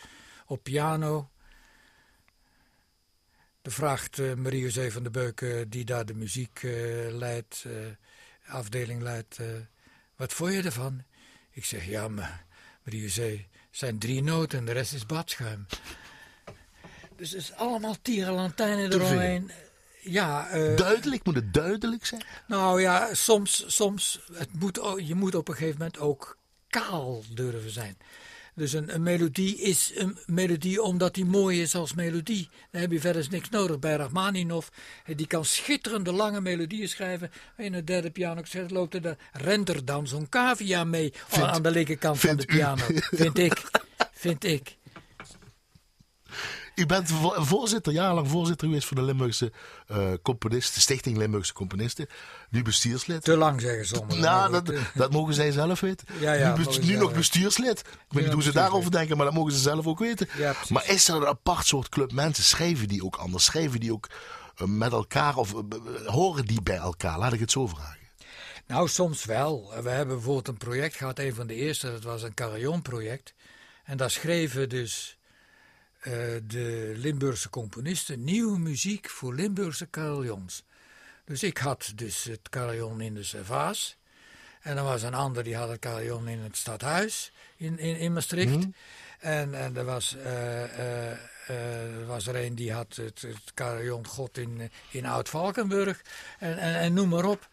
[0.46, 1.30] op piano.
[3.62, 6.60] Dan vraagt eh, Marie-José van der Beuk, eh, die daar de muziek
[7.10, 7.64] leidt,
[8.46, 9.38] afdeling leidt,
[10.16, 11.02] wat vond je ervan?
[11.50, 12.44] Ik zeg, ja, maar
[12.84, 15.66] Marie-José, zijn drie noten en de rest is badschuim.
[17.16, 19.50] Dus het is allemaal tierenlantijnen eromheen.
[20.02, 22.22] Ja, eh, Duidelijk, moet het duidelijk zijn?
[22.46, 27.70] nou ja, soms, soms het moet, je moet op een gegeven moment ook kaal durven
[27.70, 27.96] zijn.
[28.54, 32.48] Dus een, een melodie is een melodie omdat die mooi is als melodie.
[32.70, 33.78] Dan heb je verder niks nodig.
[33.78, 34.66] Bij Rachmaninov,
[35.04, 37.30] eh, die kan schitterende lange melodieën schrijven.
[37.56, 41.62] In de derde piano loopt er, de- rent er dan zo'n cavia mee Vindt- aan
[41.62, 42.46] de linkerkant van de u?
[42.46, 42.84] piano.
[43.10, 43.62] Vind ik.
[44.12, 44.76] Vind ik.
[46.80, 49.52] U bent voorzitter, jarenlang voorzitter geweest van de Limburgse
[49.90, 52.06] uh, Componisten, Stichting Limburgse Componisten.
[52.50, 53.24] Nu bestuurslid.
[53.24, 54.22] Te lang zeggen sommigen.
[54.22, 56.06] Nou, dat, dat, mogen zij zelf weten.
[56.20, 57.80] Ja, ja, nu, nu nog bestuurslid.
[57.80, 60.28] Ik weet niet hoe ze daarover denken, maar dat mogen ze zelf ook weten.
[60.68, 62.44] maar is er een apart soort club mensen?
[62.44, 63.44] Schrijven die ook anders?
[63.44, 64.08] Schrijven die ook
[64.62, 67.18] uh, met elkaar of uh, horen die bij elkaar?
[67.18, 67.98] Laat ik het zo vragen.
[68.66, 69.72] Nou, soms wel.
[69.82, 73.34] We hebben bijvoorbeeld een project gehad, een van de eerste, dat was een carillon-project.
[73.84, 75.18] En daar schreven dus
[76.00, 76.14] uh,
[76.46, 80.64] de Limburgse componisten nieuwe muziek voor Limburgse carillons.
[81.24, 83.96] Dus ik had dus het carillon in de Servaas.
[84.60, 88.12] En er was een ander die had het carillon in het stadhuis in, in, in
[88.12, 88.56] Maastricht.
[88.56, 88.74] Mm.
[89.18, 91.10] En, en er was, uh, uh,
[91.48, 96.02] er was er een die had het, het carillon God in, in Oud-Valkenburg.
[96.38, 97.48] En, en, en noem maar op.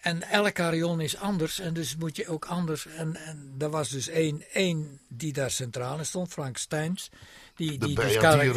[0.00, 2.86] En elk carillon is anders en dus moet je ook anders.
[2.86, 7.10] En, en er was dus één, één die daar centraal in stond, Frank Steins.
[7.60, 7.96] Die, de die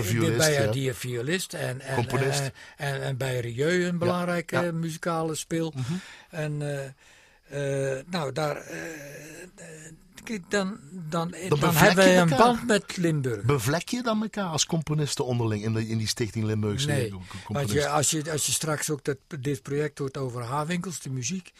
[0.03, 5.73] violist, de violist en, en, en, en, en, bij Rieu een belangrijke ja, muzikale speel.
[5.75, 5.99] Mm -hmm.
[6.29, 12.97] En uh, uh, nou, daar, uh, dan, dan, dan, dan hebben we een band met
[12.97, 13.43] Limburg.
[13.43, 17.13] Bevlek je dan elkaar als componisten onderling in, de, in die stichting Limburgse nee,
[17.47, 21.09] want je, als, je, als je straks ook dat, dit project hoort over Hawinkels, de
[21.09, 21.51] muziek.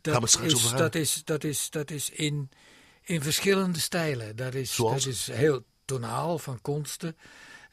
[0.00, 0.32] Dat, is,
[0.70, 2.50] dat, is, dat, is, dat is in,
[3.02, 4.36] in verschillende stijlen.
[4.36, 7.16] Dat is, dat is heel tonaal van konsten.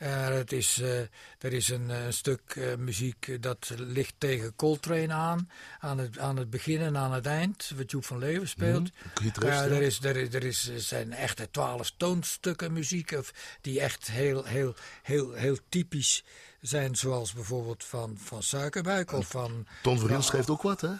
[0.03, 0.99] Uh, het is, uh,
[1.39, 5.49] er is een, een stuk uh, muziek dat ligt tegen Coltrane aan.
[5.80, 7.72] Aan het, aan het begin en aan het eind.
[7.76, 8.91] Wat Joep van Leeuwen speelt.
[9.22, 13.11] Mm, er, is, er, is, er is, zijn echte twaalf toonstukken muziek.
[13.11, 16.24] Of, die echt heel, heel, heel, heel typisch
[16.61, 16.95] zijn.
[16.95, 19.11] Zoals bijvoorbeeld van, van Suikerbuik.
[19.11, 20.93] Of van, Ton Verhiel schrijft ook wat hè?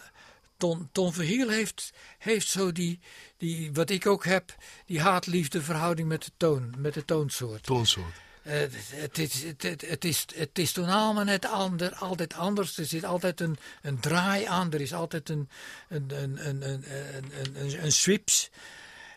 [0.64, 3.00] Ton, Ton Verhiel heeft, heeft zo die,
[3.36, 4.54] die, wat ik ook heb,
[4.86, 7.62] die haat-liefde verhouding met de toon, met de toonsoort.
[7.62, 8.14] Toonsoort.
[8.46, 12.78] Uh, het, is, het, het, is, het is tonaal maar net ander, altijd anders.
[12.78, 14.72] Er zit altijd een, een draai aan.
[14.72, 15.48] Er is altijd een,
[15.88, 18.50] een, een, een, een, een, een, een sweeps.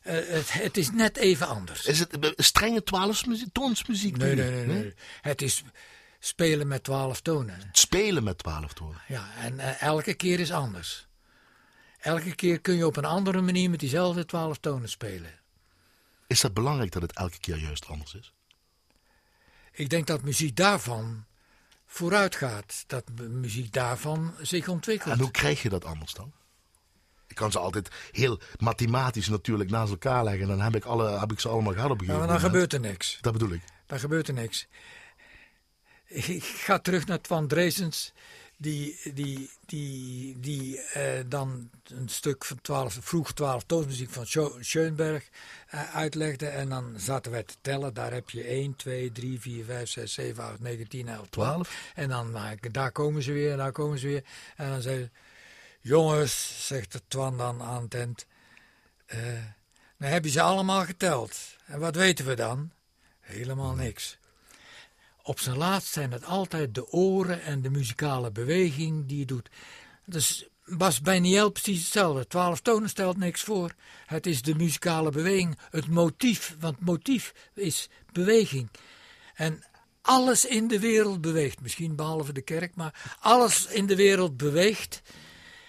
[0.03, 1.85] Uh, het, het, is net even anders.
[1.85, 4.17] Is het strenge twaalfmuziek, toonsmuziek?
[4.17, 5.63] Nee, nee, nee, nee, Het is
[6.19, 7.69] spelen met twaalf tonen.
[7.71, 9.01] Spelen met twaalf tonen?
[9.07, 11.06] Ja, en uh, elke keer is anders.
[12.07, 15.31] Elke keer kun je op een andere manier met diezelfde twaalf tonen spelen.
[16.27, 18.33] Is dat belangrijk dat het elke keer juist anders is?
[19.71, 21.25] Ik denk dat muziek daarvan
[21.85, 22.83] vooruit gaat.
[22.87, 25.13] Dat muziek daarvan zich ontwikkelt.
[25.13, 26.33] En hoe krijg je dat anders dan?
[27.27, 30.41] Ik kan ze altijd heel mathematisch natuurlijk naast elkaar leggen.
[30.41, 32.49] En dan heb ik, alle, heb ik ze allemaal gehad op een gegeven maar dan
[32.49, 33.17] gebeurt er niks.
[33.21, 33.61] Dat bedoel ik.
[33.85, 34.67] Dan gebeurt er niks.
[36.05, 38.13] Ik ga terug naar Twan Dresens
[38.57, 44.25] die, die, die, die uh, dan een stuk van 12, vroeg 12 toonsmuziek van
[44.59, 45.29] Schoenberg
[45.73, 46.47] uh, uitlegde.
[46.47, 47.93] En dan zaten wij te tellen.
[47.93, 51.91] Daar heb je 1, 2, 3, 4, 5, 6, 7, 8, 9, 10, 11, 12.
[51.95, 54.23] En dan, uh, daar komen ze weer, daar komen ze weer.
[54.55, 55.09] En dan zei
[55.79, 58.25] jongens, zegt de Twan dan aan het eind.
[59.97, 61.37] dan heb je ze allemaal geteld.
[61.65, 62.71] En wat weten we dan?
[63.19, 64.16] Helemaal niks.
[65.27, 69.49] Op zijn laatst zijn het altijd de oren en de muzikale beweging die je doet.
[70.05, 72.27] Dus was bij Niel precies hetzelfde.
[72.27, 73.73] Twaalf tonen stelt niks voor.
[74.05, 76.55] Het is de muzikale beweging, het motief.
[76.59, 78.69] Want motief is beweging.
[79.35, 79.63] En
[80.01, 81.61] alles in de wereld beweegt.
[81.61, 85.01] Misschien behalve de kerk, maar alles in de wereld beweegt.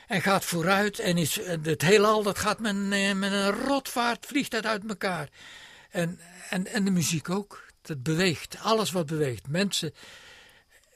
[0.06, 0.98] En gaat vooruit.
[0.98, 2.76] En is, het heelal dat gaat met,
[3.16, 5.28] met een rotvaart, vliegt dat uit elkaar.
[5.90, 7.66] En, en, en de muziek ook.
[7.88, 9.48] Het beweegt, alles wat beweegt.
[9.48, 9.92] Mensen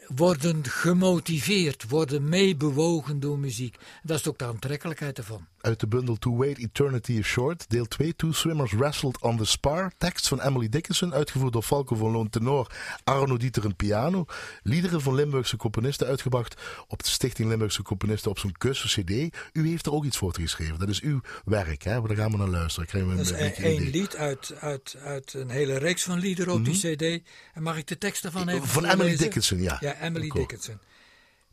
[0.06, 3.76] worden gemotiveerd, worden meebewogen door muziek.
[4.02, 5.46] Dat is ook de aantrekkelijkheid ervan.
[5.62, 9.44] Uit de bundel To Wait Eternity is Short, deel 2, Two Swimmers Wrestled on the
[9.44, 9.92] Spar.
[9.98, 12.70] Tekst van Emily Dickinson, uitgevoerd door Falco van Loon tenor,
[13.04, 14.24] Arno Dieter een piano.
[14.62, 19.36] Liederen van Limburgse componisten uitgebracht op de Stichting Limburgse Componisten op zo'n kussen cd.
[19.52, 20.78] U heeft er ook iets voor geschreven.
[20.78, 22.02] Dat is uw werk, hè?
[22.02, 22.88] Daar gaan we naar luisteren.
[22.88, 26.52] Krijgen we een, dat is één lied uit, uit, uit een hele reeks van liederen
[26.52, 26.72] op mm -hmm.
[26.72, 27.28] die cd.
[27.54, 29.76] En mag ik de tekst ervan even Van Emily Dickinson, ja.
[29.80, 30.78] Ja, Emily Dickinson.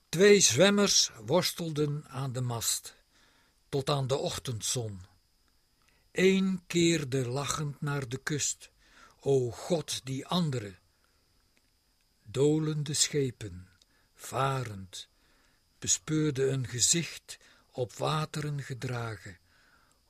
[0.09, 2.97] Twee zwemmers worstelden aan de mast
[3.69, 5.01] tot aan de ochtendzon.
[6.11, 8.69] Eén keerde lachend naar de kust,
[9.19, 10.75] o God die andere.
[12.23, 13.67] Dolende schepen,
[14.15, 15.07] varend,
[15.79, 17.37] bespeurde een gezicht
[17.71, 19.37] op wateren gedragen,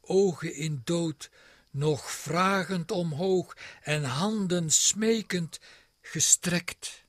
[0.02, 1.30] ogen in dood,
[1.72, 5.60] nog vragend omhoog en handen smekend
[6.02, 7.04] gestrekt.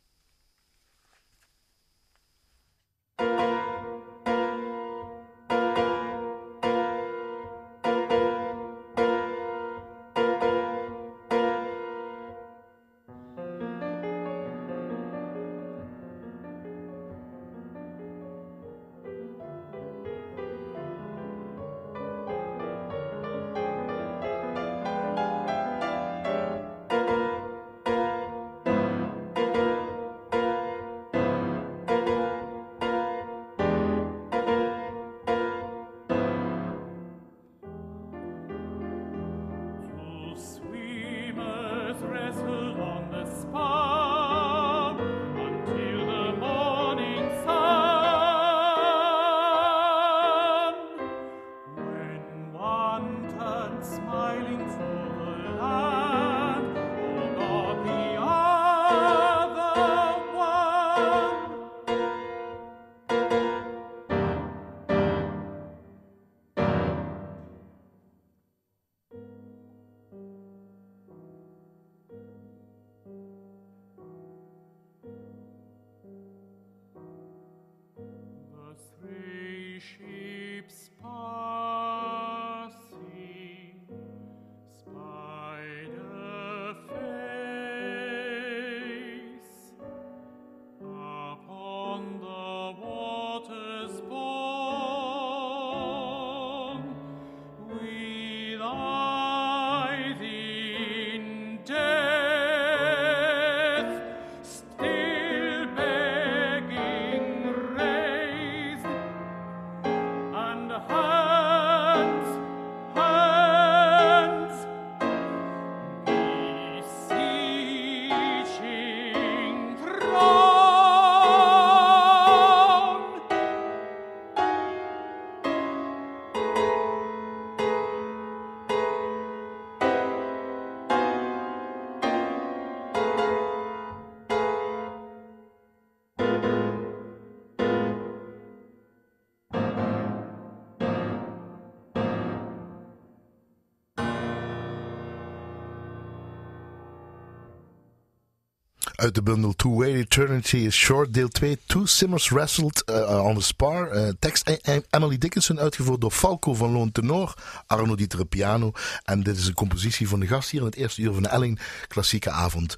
[149.01, 151.59] Uit de bundel Two Way Eternity is Short, deel 2.
[151.67, 153.97] Two Simmers Wrestled uh, on the Spar.
[153.97, 157.35] Uh, tekst Emily Dickinson, uitgevoerd door Falco van Loon Tenor.
[157.67, 158.73] Arno Dieter piano.
[159.05, 161.29] En dit is een compositie van de gast hier in het eerste uur van de
[161.29, 162.77] Elling Klassieke Avond.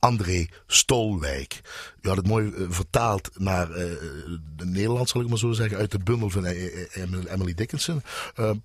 [0.00, 1.60] André Stolwijk.
[2.00, 3.76] U had het mooi uh, vertaald naar uh,
[4.56, 8.02] de Nederlands, zal ik maar zo zeggen, uit de bundel van uh, Emily Dickinson.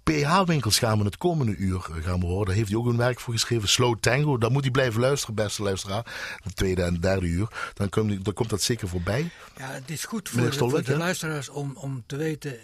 [0.03, 2.45] PH-winkels gaan we het komende uur gaan we horen.
[2.45, 4.37] Daar heeft hij ook een werk voor geschreven, Slow Tango.
[4.37, 6.03] Daar moet hij blijven luisteren, beste luisteraar.
[6.43, 7.47] De tweede en derde uur.
[7.73, 9.29] Dan, kom, dan komt dat zeker voorbij.
[9.57, 12.57] Ja, het is goed voor, de, voor de luisteraars om, om te weten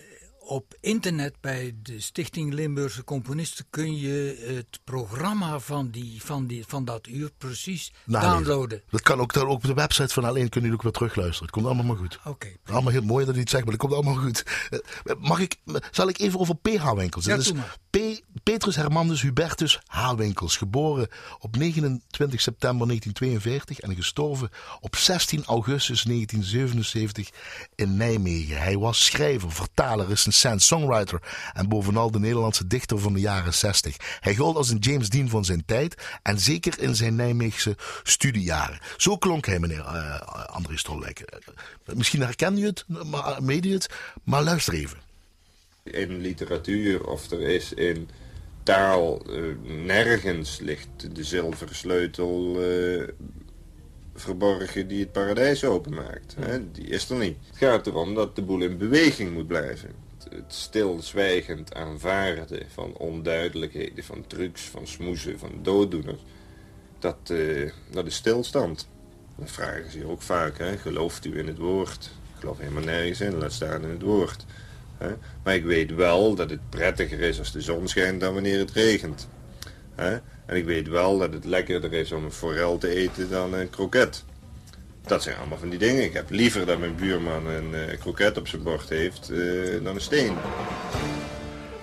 [0.44, 6.64] op internet bij de Stichting Limburgse Componisten kun je het programma van, die, van, die,
[6.68, 8.82] van dat uur precies downloaden.
[8.90, 11.42] Dat kan ook, ook op de website van Alleen kun je ook weer terugluisteren.
[11.42, 12.20] Het komt allemaal maar goed.
[12.26, 12.48] Oké.
[12.66, 14.44] allemaal heel mooi dat je het zegt, maar het komt allemaal goed.
[14.70, 15.56] Eh, mag ik,
[15.92, 17.26] zal ik even over PH-winkels?
[17.26, 17.52] Ja, dus
[17.90, 17.98] P
[18.44, 21.08] Petrus Hermandus Hubertus H-winkels, geboren
[21.40, 27.30] op 29 september 1942 en gestorven op 16 augustus 1977
[27.76, 28.62] in Nijmegen.
[28.62, 31.20] Hij was schrijver, vertaler, recensent, songwriter
[31.54, 33.96] en bovenal de Nederlandse dichter van de jaren 60.
[34.20, 38.80] Hij gold als een James Dean van zijn tijd en zeker in zijn Nijmeegse studiejaren.
[38.98, 41.20] Zo klonk hij, meneer uh, André Stolwijk.
[41.20, 43.90] Uh, misschien herken u het, maar, mede het,
[44.24, 44.98] maar luister even.
[45.84, 48.10] In literatuur of er is in
[48.64, 49.22] taal
[49.64, 52.60] nergens ligt de zilveren sleutel
[54.16, 56.36] verborgen die het paradijs openmaakt.
[56.40, 56.72] Hè?
[56.72, 57.38] Die is er niet.
[57.48, 60.02] Het gaat erom dat de boel in beweging moet blijven
[60.36, 66.22] het stilzwijgend aanvaarden van onduidelijkheden, van trucs, van smoezen, van dooddoeners,
[67.00, 68.88] dat, uh, dat is stilstand.
[69.36, 70.78] Dat vragen ze hier ook vaak, hè?
[70.78, 72.10] gelooft u in het woord?
[72.34, 74.46] Ik geloof helemaal nergens in, laat staan in het woord.
[74.98, 75.14] Hè?
[75.44, 78.72] Maar ik weet wel dat het prettiger is als de zon schijnt dan wanneer het
[78.72, 79.28] regent.
[79.96, 80.20] Hè?
[80.46, 83.70] En ik weet wel dat het lekkerder is om een forel te eten dan een
[83.70, 84.24] kroket.
[85.02, 86.04] Dat zijn allemaal van die dingen.
[86.04, 89.96] Ik heb liever dat mijn buurman een uh, kroket op zijn bord heeft uh, dan
[89.96, 90.36] een steen.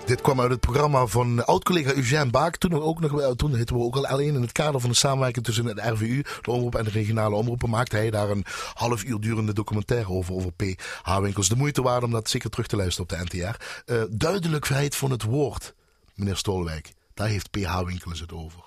[0.08, 2.56] Dit kwam uit het programma van oud-collega Eugène Baak.
[2.56, 5.64] Toen, ook nog, toen we ook al alleen in het kader van de samenwerking tussen
[5.64, 7.70] het RVU, de omroep en de regionale omroepen.
[7.70, 8.44] Maakte hij daar een
[8.74, 11.48] half uur durende documentaire over, over PH-winkels.
[11.48, 13.64] De moeite waard om dat zeker terug te luisteren op de NTR.
[13.92, 15.74] Uh, duidelijkheid van het woord,
[16.14, 16.92] meneer Stolwijk.
[17.14, 18.60] Daar heeft PH-winkels het over.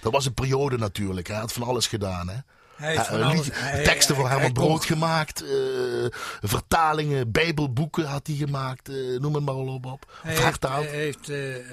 [0.00, 1.26] Dat was een periode natuurlijk.
[1.26, 2.28] Hij had van alles gedaan.
[2.28, 2.36] Hè?
[2.80, 3.48] Hij alles,
[3.84, 5.42] teksten voor Herman Brood gemaakt.
[5.42, 5.50] Uh,
[6.40, 8.88] vertalingen, bijbelboeken had hij gemaakt.
[8.88, 10.12] Uh, noem het maar al op.
[10.22, 10.86] Hij vertaald.
[10.86, 11.66] Heeft, hij heeft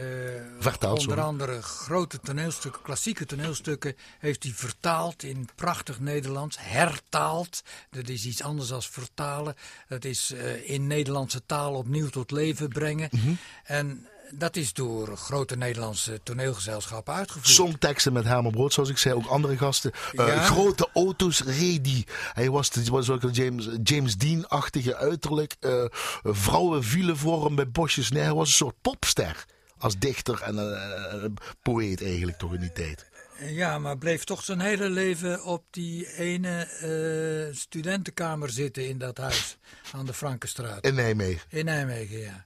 [0.59, 3.95] vertaald, onder andere grote toneelstukken, klassieke toneelstukken...
[4.19, 6.57] heeft hij vertaald in prachtig Nederlands.
[6.59, 7.63] Hertaald.
[7.89, 9.55] Dat is iets anders dan vertalen.
[9.87, 10.33] Dat is
[10.63, 13.09] in Nederlandse taal opnieuw tot leven brengen.
[13.11, 13.37] Mm -hmm.
[13.63, 17.47] En dat is door grote Nederlandse toneelgezelschappen uitgevoerd.
[17.47, 19.91] Songteksten met Herman Brood, zoals ik zei, ook andere gasten.
[20.13, 20.43] Uh, ja.
[20.43, 22.49] Grote auto's reed hij.
[22.49, 25.55] was, was ook een James, James Dean-achtige uiterlijk.
[25.59, 25.85] Uh,
[26.23, 28.11] vrouwen vielen voor hem bij bosjes.
[28.11, 29.45] Nee, hij was een soort popster.
[29.77, 31.23] Als dichter en uh,
[31.61, 33.05] poëet eigenlijk toch in die tijd.
[33.39, 36.67] Ja, maar bleef toch zijn hele leven op die ene
[37.49, 39.57] uh, studentenkamer zitten in dat huis
[39.91, 40.85] aan de Frankenstraat.
[40.85, 41.41] In Nijmegen.
[41.49, 42.45] In Nijmegen, ja.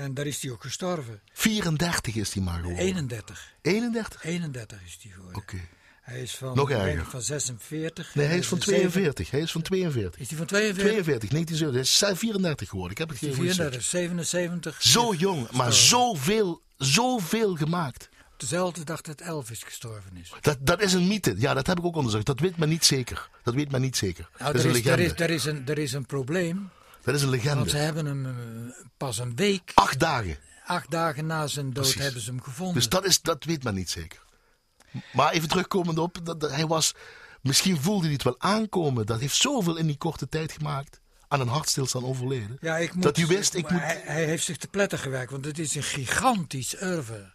[0.00, 1.20] En daar is hij ook gestorven.
[1.32, 2.84] 34 is hij maar geworden.
[2.84, 3.52] 31.
[3.62, 4.24] 31?
[4.24, 5.42] 31 is hij geworden.
[5.42, 5.54] Oké.
[5.54, 5.68] Okay.
[6.00, 7.04] Hij is van, Nog erger.
[7.06, 8.14] van 46.
[8.14, 9.30] Nee, hij is van 42.
[9.30, 10.20] Hij is van 42.
[10.20, 10.82] Is hij van 42?
[10.84, 12.00] 42, 1970.
[12.00, 12.92] Hij is 34 geworden.
[12.92, 14.82] Ik heb het geen 34, 77.
[14.82, 18.08] Zo jong, maar zoveel, zoveel gemaakt.
[18.32, 20.32] Op dezelfde dag dat Elvis gestorven is.
[20.40, 21.34] Dat, dat is een mythe.
[21.38, 22.26] Ja, dat heb ik ook onderzocht.
[22.26, 23.28] Dat weet men niet zeker.
[23.42, 24.28] Dat weet men niet zeker.
[24.38, 25.14] Nou, dat er, is, is, een er, legende.
[25.14, 26.70] is, er, is een, er is een probleem.
[27.02, 27.56] Dat is een legende.
[27.56, 28.32] Want ze hebben hem uh,
[28.96, 29.72] pas een week.
[29.74, 30.38] Acht dagen.
[30.64, 32.00] Acht dagen na zijn dood Precies.
[32.00, 32.74] hebben ze hem gevonden.
[32.74, 34.22] Dus dat, is, dat weet men niet zeker.
[35.12, 36.94] Maar even terugkomend op, dat, dat, hij was,
[37.40, 39.06] misschien voelde hij het wel aankomen.
[39.06, 41.00] Dat heeft zoveel in die korte tijd gemaakt.
[41.28, 42.58] Aan een hartstilstand overleden.
[42.60, 43.80] Ja, ik moet, dat u wist, ik moet...
[43.80, 47.32] Hij, hij, heeft zich te pletten gewerkt, want het is een gigantisch oeuvre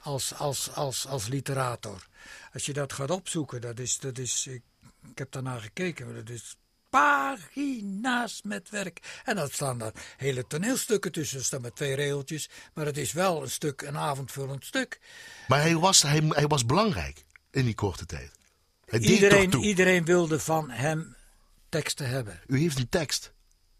[0.00, 2.06] als, als, als, als literator.
[2.52, 4.62] Als je dat gaat opzoeken, dat is, dat is ik,
[5.10, 6.56] ik heb daarnaar gekeken, dat is
[6.90, 9.20] pagina's met werk.
[9.24, 11.44] En dat staan daar hele toneelstukken tussen.
[11.44, 12.48] Staan met twee regeltjes.
[12.74, 15.00] Maar het is wel een stuk, een avondvullend stuk.
[15.48, 18.30] Maar hij was, hij, hij was belangrijk in die korte tijd.
[18.84, 19.64] Hij deed iedereen, toe.
[19.64, 21.16] iedereen wilde van hem
[21.68, 22.40] teksten hebben.
[22.46, 23.32] U heeft een tekst.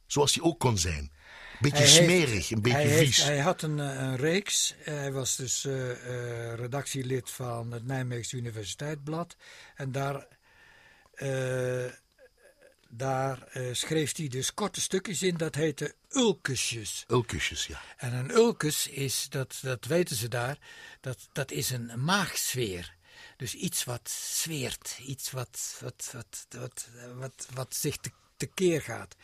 [0.07, 1.13] Zoals hij ook kon zijn.
[1.61, 3.17] Beetje Hij smerig, heeft- een beetje hij vies.
[3.17, 4.75] Heeft, hij had een, eh, een reeks.
[4.79, 9.37] Hij was dus eh, eh, redactielid van het Nijmeegse Universiteitsblad.
[9.75, 10.27] En daar,
[12.91, 15.37] daar eh, schreef hij dus korte stukjes in.
[15.37, 17.05] Dat heette ulkesjes.
[17.09, 17.81] Ulkusjes, ja.
[17.97, 20.59] En een ulkus is, dat, dat weten ze daar,
[21.01, 22.95] dat, dat is een maagsfeer.
[23.37, 29.17] Dus iets wat zweert, iets wat, wat, wat, wat, wat, wat zich te, tekeer gaat.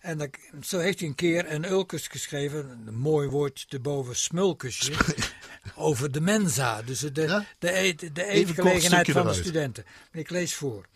[0.00, 0.28] En dat,
[0.62, 4.92] zo heeft hij een keer een ulkus geschreven, een mooi woord erboven, smulkusje,
[5.74, 6.82] over de mensa.
[6.82, 9.84] Dus de, de, eet, de kort eetgelegenheid stukje van de studenten.
[10.12, 10.86] Ik lees voor.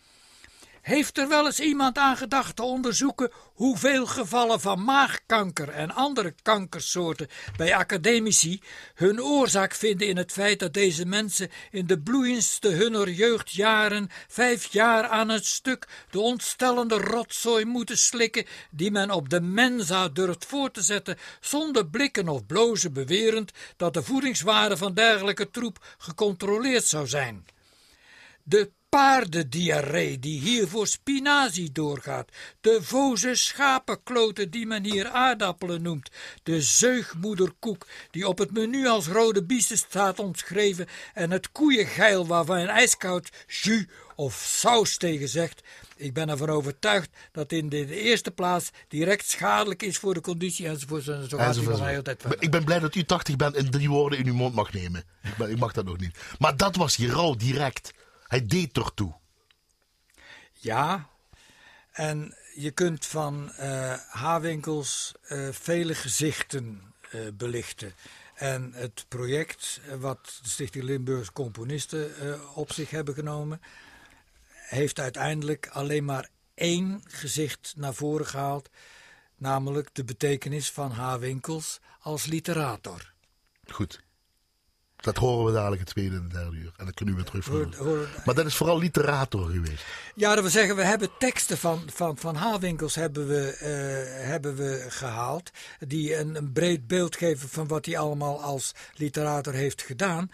[0.83, 6.35] Heeft er wel eens iemand aan gedacht te onderzoeken hoeveel gevallen van maagkanker en andere
[6.41, 7.27] kankersoorten
[7.57, 8.61] bij academici
[8.93, 14.65] hun oorzaak vinden in het feit dat deze mensen in de bloeiendste hunner jeugdjaren vijf
[14.73, 20.45] jaar aan het stuk de ontstellende rotzooi moeten slikken die men op de mensa durft
[20.45, 26.85] voor te zetten zonder blikken of blozen bewerend dat de voedingswaarde van dergelijke troep gecontroleerd
[26.85, 27.45] zou zijn?
[28.43, 32.29] De paardendiarree die hier voor spinazie doorgaat,
[32.61, 36.11] de voze schapenkloten die men hier aardappelen noemt,
[36.43, 42.57] de zeugmoederkoek die op het menu als rode biesen staat omschreven en het koeiengeil waarvan
[42.57, 43.85] een ijskoud jus
[44.15, 45.61] of saus tegen zegt.
[45.95, 50.67] Ik ben ervan overtuigd dat in de, eerste plaats direct schadelijk is voor de conditie
[50.67, 51.07] enzovoort.
[51.07, 52.41] En zo gaat hij nog een hele tijd verder.
[52.41, 55.03] Ik ben blij dat u 80 bent en drie woorden in uw mond mag nemen.
[55.23, 56.17] Ik, ben- ik mag dat nog niet.
[56.39, 57.91] Maar dat was hier rauw, direct.
[58.33, 59.13] Hij deed ertoe.
[60.51, 61.09] Ja,
[61.91, 67.93] en je kunt van eh H-winkels eh, vele gezichten eh, belichten.
[68.33, 72.11] En het project wat de Stichting Limburgse Componisten
[72.55, 73.61] op zich hebben genomen,
[74.47, 78.69] heeft uiteindelijk alleen maar één gezicht naar voren gehaald,
[79.35, 83.13] namelijk de betekenis van H-winkels als literator.
[83.71, 84.03] Goed.
[85.03, 86.71] Dat horen we dadelijk het tweede en derde uur.
[86.77, 88.07] En dan kunnen we weer terugvoeren.
[88.25, 89.83] Maar dat is vooral literator geweest.
[90.15, 94.85] Ja, dat wil zeggen, we hebben teksten van, van, van hebben we, eh, hebben we
[94.89, 95.51] gehaald.
[95.79, 100.31] Die een, een breed beeld geven van wat hij allemaal als literator heeft gedaan.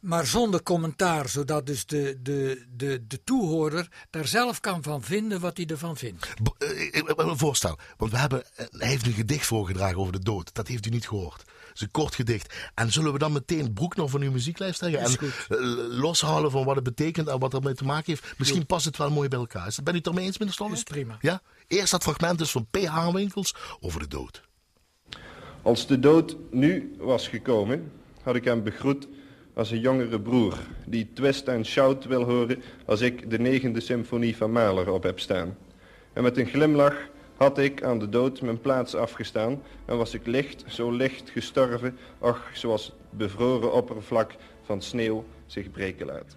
[0.00, 5.40] Maar zonder commentaar, zodat dus de, de, de, de toehoorder daar zelf kan van vinden
[5.40, 6.34] wat hij ervan vindt.
[6.42, 7.78] B- eh, ik- ik heb een voorstel.
[7.96, 10.54] Want we hebben, eh, hij heeft een gedicht voorgedragen over de dood.
[10.54, 11.44] Dat heeft u niet gehoord.
[11.78, 12.54] Is een kort gedicht.
[12.74, 15.00] En zullen we dan meteen Broekner van uw muzieklijst leggen?
[15.00, 15.58] Is En eh,
[16.00, 18.34] loshalen van wat het betekent en wat ermee te maken heeft.
[18.38, 19.66] Misschien past het wel mooi bij elkaar.
[19.66, 20.72] Is dat- Ben u het ermee eens, meneer Stollen?
[20.72, 21.16] Is prima.
[21.20, 21.40] Ja?
[21.66, 23.12] Eerst dat fragment dus van P.H.
[23.12, 24.42] Winkels over de dood.
[25.62, 29.08] Als de dood nu was gekomen, had ik hem begroet
[29.54, 30.54] als een jongere broer,
[30.86, 35.20] die twist en shout wil horen als ik de negende symfonie van Mahler op heb
[35.20, 35.56] staan.
[36.12, 36.94] En met een glimlach
[37.38, 41.98] had ik aan de dood mijn plaats afgestaan en was ik licht, zo licht gestorven,
[42.18, 46.36] ach, zoals het bevroren oppervlak van sneeuw zich breken laat.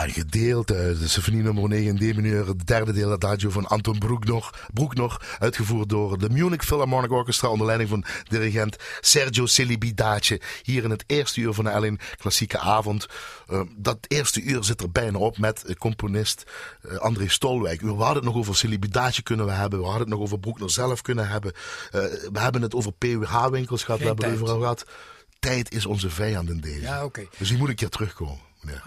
[0.00, 0.70] Ja, gedeeld.
[0.70, 2.46] Uh, de symfonie nummer 9 in D mineur.
[2.46, 4.50] Het derde deel adagio van Anton Broeknor.
[4.72, 10.40] Broeknor uitgevoerd door de Munich Philharmonic Orchestra onder leiding van dirigent Sergio Celibidace.
[10.62, 13.06] Hier in het eerste uur van de Ellen Klassieke Avond.
[13.50, 16.44] Uh, dat eerste uur zit er bijna op met componist
[16.82, 17.80] uh, André Stolwijk.
[17.80, 19.78] We hadden het nog over Celibidace kunnen we hebben.
[19.78, 21.52] We hadden het nog over Broeknor zelf kunnen hebben.
[22.32, 24.00] we hebben het over PWH-winkels gehad.
[24.00, 24.84] Geen we hebben het overal gehad.
[25.38, 26.80] Tijd is onze vijand in deze.
[26.80, 27.26] Ja, oké.
[27.38, 28.82] Dus die moet een keer terugkomen meneer,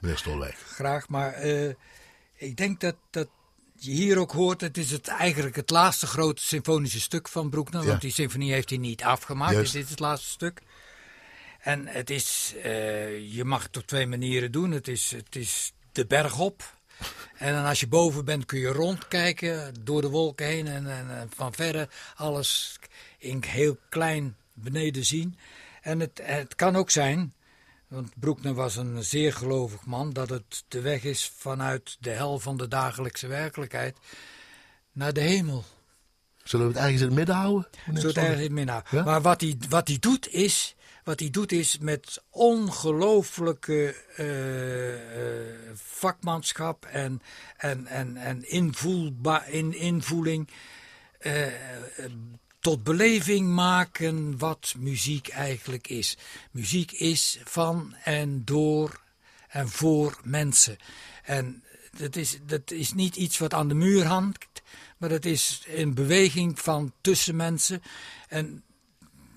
[0.00, 0.56] meneer Stolwijk.
[0.66, 1.74] Graag, maar uh,
[2.34, 3.28] ik denk dat, dat
[3.74, 7.82] je hier ook hoort, het is het eigenlijk het laatste grote symfonische stuk van Broekner.
[7.82, 7.88] Ja.
[7.88, 10.62] Want die symfonie heeft hij niet afgemaakt, dus dit is het laatste stuk.
[11.60, 14.70] En het is, uh, je mag het op twee manieren doen.
[14.70, 16.74] Het is, het is de berg op.
[17.36, 21.18] En dan als je boven bent kun je rondkijken door de wolken heen en, en,
[21.18, 22.78] en van verre alles
[23.18, 25.38] in heel klein beneden zien.
[25.82, 27.34] En het, het kan ook zijn
[27.92, 32.38] want Broekner was een zeer gelovig man, dat het de weg is vanuit de hel
[32.38, 33.96] van de dagelijkse werkelijkheid
[34.92, 35.64] naar de hemel.
[36.42, 37.68] Zullen we het ergens in het midden houden?
[37.84, 39.04] Zullen we het ergens in het midden houden.
[39.04, 45.70] Maar wat hij, wat hij doet is, wat hij doet is met ongelooflijke uh, uh,
[45.74, 47.22] vakmanschap en,
[47.56, 50.48] en, en, en invoelba, in, invoeling
[51.20, 51.46] uh,
[52.62, 56.16] tot beleving maken wat muziek eigenlijk is.
[56.50, 59.00] Muziek is van en door
[59.48, 60.76] en voor mensen.
[61.24, 61.64] En
[61.96, 64.62] dat is, dat is niet iets wat aan de muur hangt,
[64.96, 67.82] maar dat is een beweging van tussen mensen.
[68.28, 68.62] En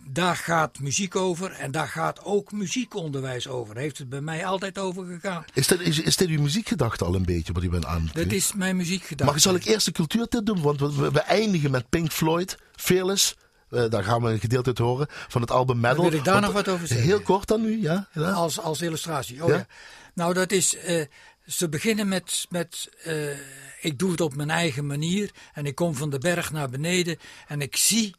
[0.07, 3.77] daar gaat muziek over en daar gaat ook muziekonderwijs over.
[3.77, 5.45] Heeft het bij mij altijd over gegaan.
[5.53, 8.09] Is dit, is, is dit uw muziekgedachte al een beetje wat u bent aan?
[8.13, 9.31] Dat is mijn muziekgedachte.
[9.31, 10.61] Maar zal ik eerst de cultuurtip doen?
[10.61, 13.35] Want we, we, eindigen met Pink Floyd, Fearless.
[13.69, 16.03] Uh, daar gaan we een gedeelte uit horen van het album Metal.
[16.03, 17.07] Wil ik daar nog wat over zeggen?
[17.07, 18.07] Heel kort dan nu, ja.
[18.13, 18.31] ja.
[18.31, 19.43] Als, als illustratie.
[19.43, 19.55] Oh, ja?
[19.55, 19.67] ja.
[20.13, 20.75] Nou, dat is.
[20.87, 21.05] Uh,
[21.45, 22.45] ze beginnen met.
[22.49, 23.37] met uh,
[23.81, 25.31] ik doe het op mijn eigen manier.
[25.53, 27.17] En ik kom van de berg naar beneden.
[27.47, 28.15] En ik zie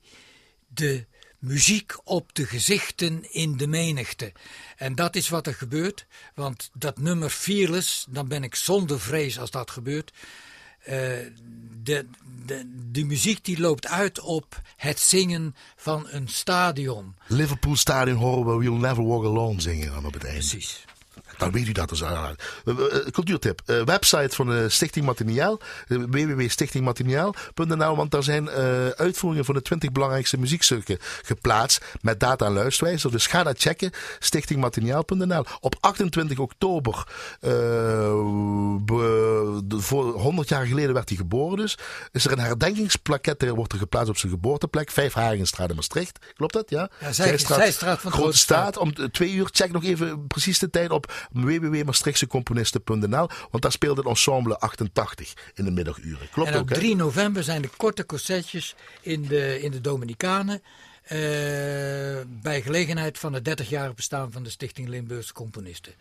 [0.67, 1.07] de
[1.47, 4.33] muziek op de gezichten in de menigte.
[4.77, 9.39] En dat is wat er gebeurt, want dat nummer Fearless, dan ben ik zonder vrees
[9.39, 10.13] als dat gebeurt.
[10.89, 10.95] Uh,
[11.83, 12.07] de,
[12.47, 17.15] de, de muziek die loopt uit op het zingen van een stadion.
[17.27, 20.23] Liverpool Stadion horen we We'll Never Walk Alone zingen dan op het.
[20.23, 20.85] Precies.
[21.37, 22.03] Dan weet u dat dus.
[23.11, 23.63] Cultuurtip.
[23.85, 25.61] Website van de Stichting Martiniel.
[25.89, 28.51] www.stichtingmartiniel.nl Want daar zijn
[28.97, 31.85] uitvoeringen van de 20 belangrijkste muziekstukken geplaatst.
[32.01, 33.11] Met data en luisterwijzer.
[33.11, 33.91] Dus ga dat checken.
[34.19, 37.07] Stichtingmartiniel.nl Op 28 oktober.
[39.69, 41.79] voor 100 jaar geleden werd hij geboren dus.
[42.13, 43.55] Is er een herdenkingsplaquette.
[43.55, 44.91] Wordt er geplaatst op zijn geboorteplek.
[44.91, 46.19] Vijf Hagenstraat in Maastricht.
[46.35, 46.71] Klopt dat?
[46.71, 46.91] Ja.
[47.01, 48.77] ja Zijstraat, Zijstraat van Grote Staat.
[48.77, 49.49] Om twee uur.
[49.53, 55.65] Check nog even precies de tijd op www.maastrichtseComponisten.nl, want daar speelde het ensemble 88 in
[55.65, 56.29] de middaguren.
[56.31, 60.63] Klopt en op ook, 3 november zijn de korte concertjes in de, in de Dominicanen.
[61.13, 61.19] Uh,
[62.27, 65.93] bij gelegenheid van het 30-jarig bestaan van de Stichting Limburgse Componisten.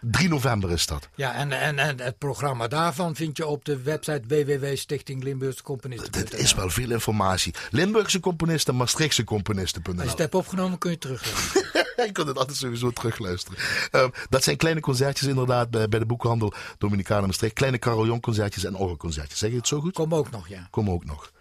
[0.00, 1.08] 3 november is dat.
[1.14, 6.12] Ja, en, en, en het programma daarvan vind je op de website www.stichtinglimburgsecomponisten.
[6.12, 7.54] Dit is wel veel informatie.
[7.70, 9.94] Limburgse componisten, Maastrichtse componisten.nl.
[9.94, 11.83] Als je het hebt opgenomen kun je terugluisteren.
[12.06, 13.58] je kunt het altijd sowieso terugluisteren.
[13.92, 17.54] Uh, dat zijn kleine concertjes inderdaad bij, bij de boekhandel Dominicana Maastricht.
[17.54, 19.38] Kleine carillon concertjes en orgelconcertjes.
[19.38, 19.94] Zeg je het zo goed?
[19.94, 20.68] Kom ook nog, ja.
[20.70, 21.32] Kom ook nog.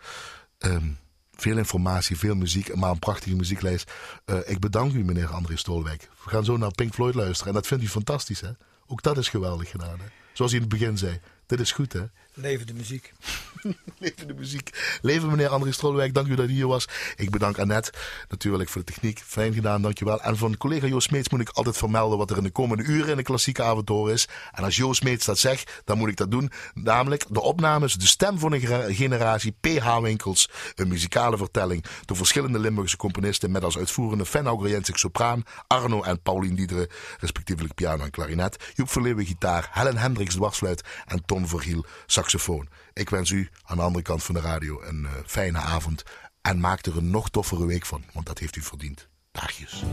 [0.60, 0.97] Um,
[1.36, 3.91] veel informatie, veel muziek, maar een prachtige muzieklijst.
[4.26, 6.10] Uh, ik bedank u, meneer André Stolwijk.
[6.24, 7.47] We gaan zo naar Pink Floyd luisteren.
[7.47, 8.49] En dat vindt u fantastisch, hè?
[8.88, 10.06] Ook dat is geweldig gedaan, hè?
[10.34, 11.20] Zoals u in het begin zei.
[11.45, 12.04] Dit is goed, hè?
[12.36, 13.14] Leven de muziek.
[14.00, 14.98] Leven de muziek.
[15.02, 16.88] Leven meneer André Strolwijk, dank u dat u hier was.
[17.16, 17.94] Ik bedank Annette
[18.30, 19.20] natuurlijk voor de techniek.
[19.20, 20.22] Fijn gedaan, dankjewel.
[20.22, 23.10] En van collega Joost Meets moet ik altijd vermelden wat er in de komende uren
[23.10, 24.28] in de klassieke avontuur is.
[24.52, 26.52] En als Joost Meets dat zegt, dan moet ik dat doen.
[26.74, 32.60] Namelijk de opnames, de stem van een generatie, PH Winkels, een muzikale vertelling door verschillende
[32.60, 36.88] Limburgse componisten met als uitvoerende Fenno Grajensik sopraan, Arno en Paulien Diederen,
[37.20, 41.86] respectievelijk piano en klarinet, Joep Verleeuwen gitaar, Helen Hendricks dwarsfluit en Tom Vergiel
[42.24, 42.68] saxofoon.
[42.94, 46.04] Ik wens u aan de andere kant van de radio een uh, fijne avond.
[46.42, 49.08] En maak er een nog toffere week van, want dat heeft u verdiend.
[49.32, 49.84] Dagjes.